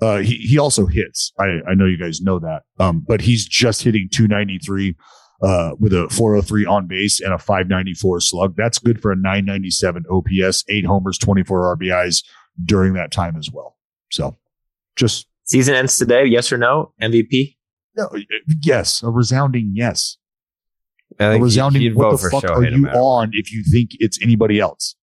[0.00, 1.32] uh, he, he also hits.
[1.36, 2.62] I, I know you guys know that.
[2.78, 4.94] Um, but he's just hitting 293
[5.42, 8.54] uh, with a 403 on base and a 594 slug.
[8.56, 12.22] That's good for a 997 OPS, eight homers, 24 RBIs
[12.64, 13.76] during that time as well.
[14.10, 14.36] So
[14.96, 16.26] just Season ends today.
[16.26, 16.92] Yes or no?
[17.00, 17.56] MVP.
[17.96, 18.10] no,
[18.62, 20.18] yes, a resounding yes.
[21.18, 23.50] I A think resounding you'd what vote the for fuck Shohei are you on if
[23.50, 24.94] you think it's anybody else?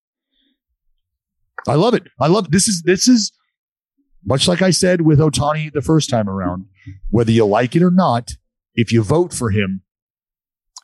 [1.67, 2.03] I love it.
[2.19, 3.31] I love this is this is
[4.23, 6.65] much like I said with Ohtani the first time around.
[7.09, 8.33] Whether you like it or not,
[8.75, 9.81] if you vote for him,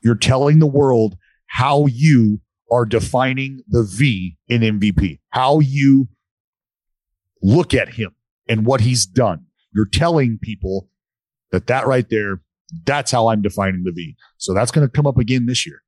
[0.03, 1.15] you're telling the world
[1.45, 2.41] how you
[2.72, 6.07] are defining the V in MVP, how you
[7.41, 8.15] look at him
[8.47, 9.45] and what he's done.
[9.73, 10.89] You're telling people
[11.51, 12.41] that that right there,
[12.85, 14.15] that's how I'm defining the V.
[14.37, 15.81] So that's going to come up again this year.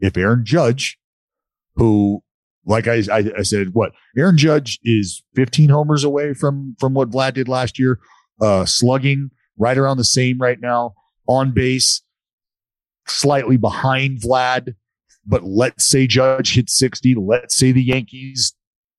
[0.00, 0.98] If Aaron Judge,
[1.76, 2.22] who,
[2.64, 7.10] like I, I, I said, what Aaron Judge is 15 homers away from from what
[7.10, 7.98] Vlad did last year,
[8.40, 10.94] uh, slugging right around the same right now,
[11.26, 12.02] on base,
[13.06, 14.74] slightly behind Vlad.
[15.26, 17.16] But let's say Judge hits 60.
[17.16, 18.54] Let's say the Yankees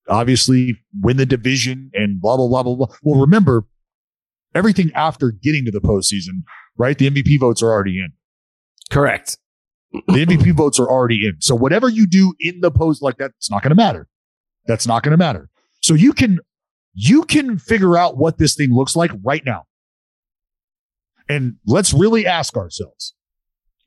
[0.09, 2.87] obviously win the division and blah blah blah blah blah.
[3.03, 3.65] Well, remember
[4.55, 6.43] everything after getting to the postseason,
[6.77, 6.97] right?
[6.97, 8.13] The MVP votes are already in.
[8.89, 9.37] Correct.
[9.91, 11.37] The MVP votes are already in.
[11.39, 14.07] So whatever you do in the post, like that, it's not going to matter.
[14.65, 15.49] That's not going to matter.
[15.81, 16.39] So you can
[16.93, 19.63] you can figure out what this thing looks like right now.
[21.27, 23.13] And let's really ask ourselves.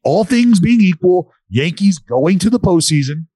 [0.04, 3.26] All things being equal, Yankees going to the postseason.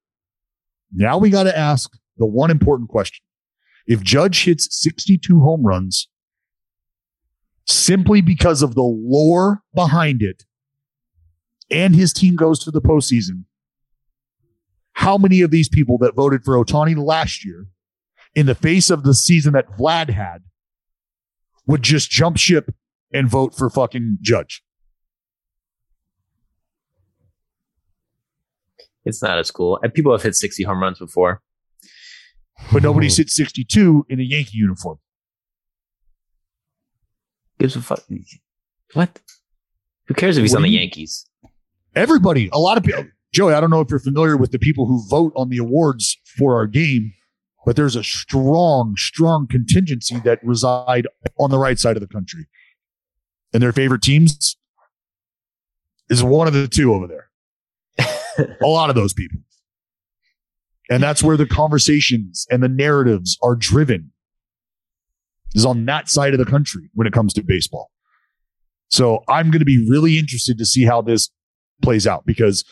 [0.93, 3.23] Now we got to ask the one important question.
[3.87, 6.09] If Judge hits 62 home runs
[7.67, 10.45] simply because of the lore behind it,
[11.71, 13.45] and his team goes to the postseason,
[14.93, 17.67] how many of these people that voted for Ohtani last year
[18.35, 20.43] in the face of the season that Vlad had
[21.67, 22.75] would just jump ship
[23.13, 24.63] and vote for fucking Judge?
[29.05, 29.79] It's not as cool.
[29.95, 31.41] People have hit 60 home runs before.
[32.73, 34.99] But nobody sits 62 in a Yankee uniform.
[37.59, 38.03] Gives a fuck.
[38.93, 39.21] What?
[40.09, 41.27] Who cares if he's What on the you- Yankees?
[41.95, 43.07] Everybody, a lot of people.
[43.33, 46.17] Joey, I don't know if you're familiar with the people who vote on the awards
[46.39, 47.13] for our game,
[47.65, 51.07] but there's a strong, strong contingency that reside
[51.39, 52.47] on the right side of the country.
[53.55, 54.57] And their favorite teams
[56.11, 57.31] is one of the two over there.
[58.61, 59.39] a lot of those people.
[60.89, 64.13] And that's where the conversations and the narratives are driven
[65.55, 67.91] is on that side of the country when it comes to baseball.
[68.89, 71.31] So I'm going to be really interested to see how this
[71.83, 72.65] plays out because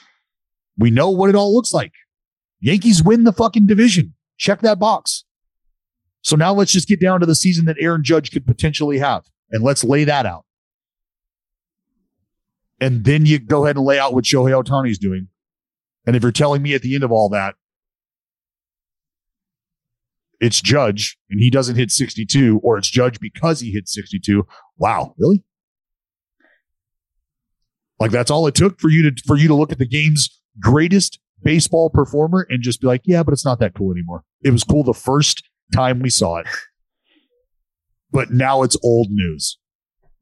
[0.78, 1.92] we know what it all looks like.
[2.60, 4.14] Yankees win the fucking division.
[4.38, 5.24] Check that box.
[6.22, 9.24] So now let's just get down to the season that Aaron Judge could potentially have
[9.50, 10.44] and let's lay that out.
[12.80, 15.28] And then you go ahead and lay out what Shohei Ohtani is doing.
[16.06, 17.54] And if you're telling me at the end of all that,
[20.44, 24.46] it's Judge and he doesn't hit 62, or it's Judge because he hit 62.
[24.76, 25.42] Wow, really?
[27.98, 30.40] Like that's all it took for you to for you to look at the game's
[30.60, 34.24] greatest baseball performer and just be like, yeah, but it's not that cool anymore.
[34.42, 35.42] It was cool the first
[35.72, 36.46] time we saw it,
[38.10, 39.58] but now it's old news.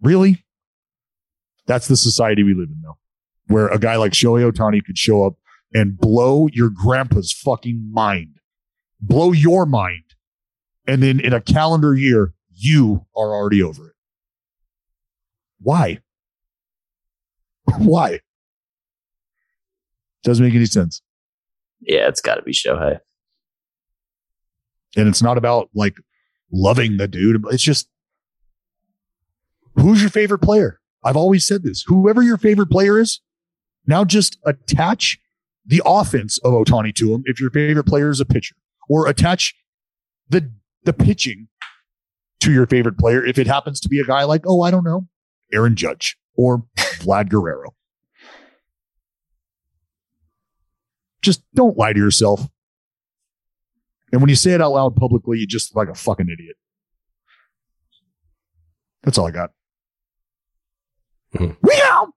[0.01, 0.45] Really?
[1.67, 2.99] That's the society we live in, though,
[3.47, 5.35] where a guy like Shohei Ohtani could show up
[5.73, 8.37] and blow your grandpa's fucking mind,
[9.01, 10.12] blow your mind
[10.87, 13.95] And then in a calendar year, you are already over it.
[15.61, 16.01] Why?
[17.79, 18.21] Why?
[20.25, 21.03] Doesn't make any sense.
[21.81, 22.99] Yeah, it's got to be Shohei.
[24.97, 25.97] And it's not about like
[26.53, 27.45] loving the dude.
[27.51, 27.89] It's just
[29.77, 30.81] who's your favorite player?
[31.05, 31.85] I've always said this.
[31.87, 33.21] Whoever your favorite player is,
[33.87, 35.19] now just attach
[35.65, 38.55] the offense of Ohtani to him if your favorite player is a pitcher,
[38.89, 39.55] or attach
[40.29, 40.51] the
[40.85, 41.49] the pitching
[42.41, 44.85] to your favorite player if it happens to be a guy like, oh, I don't
[44.85, 45.07] know,
[45.53, 47.75] Aaron Judge or Vlad Guerrero.
[51.23, 52.49] Just don't lie to yourself.
[54.11, 56.57] And when you say it out loud publicly, you just look like a fucking idiot.
[59.03, 59.51] That's all I got.
[61.35, 61.57] Mhm.
[61.63, 62.13] Meow.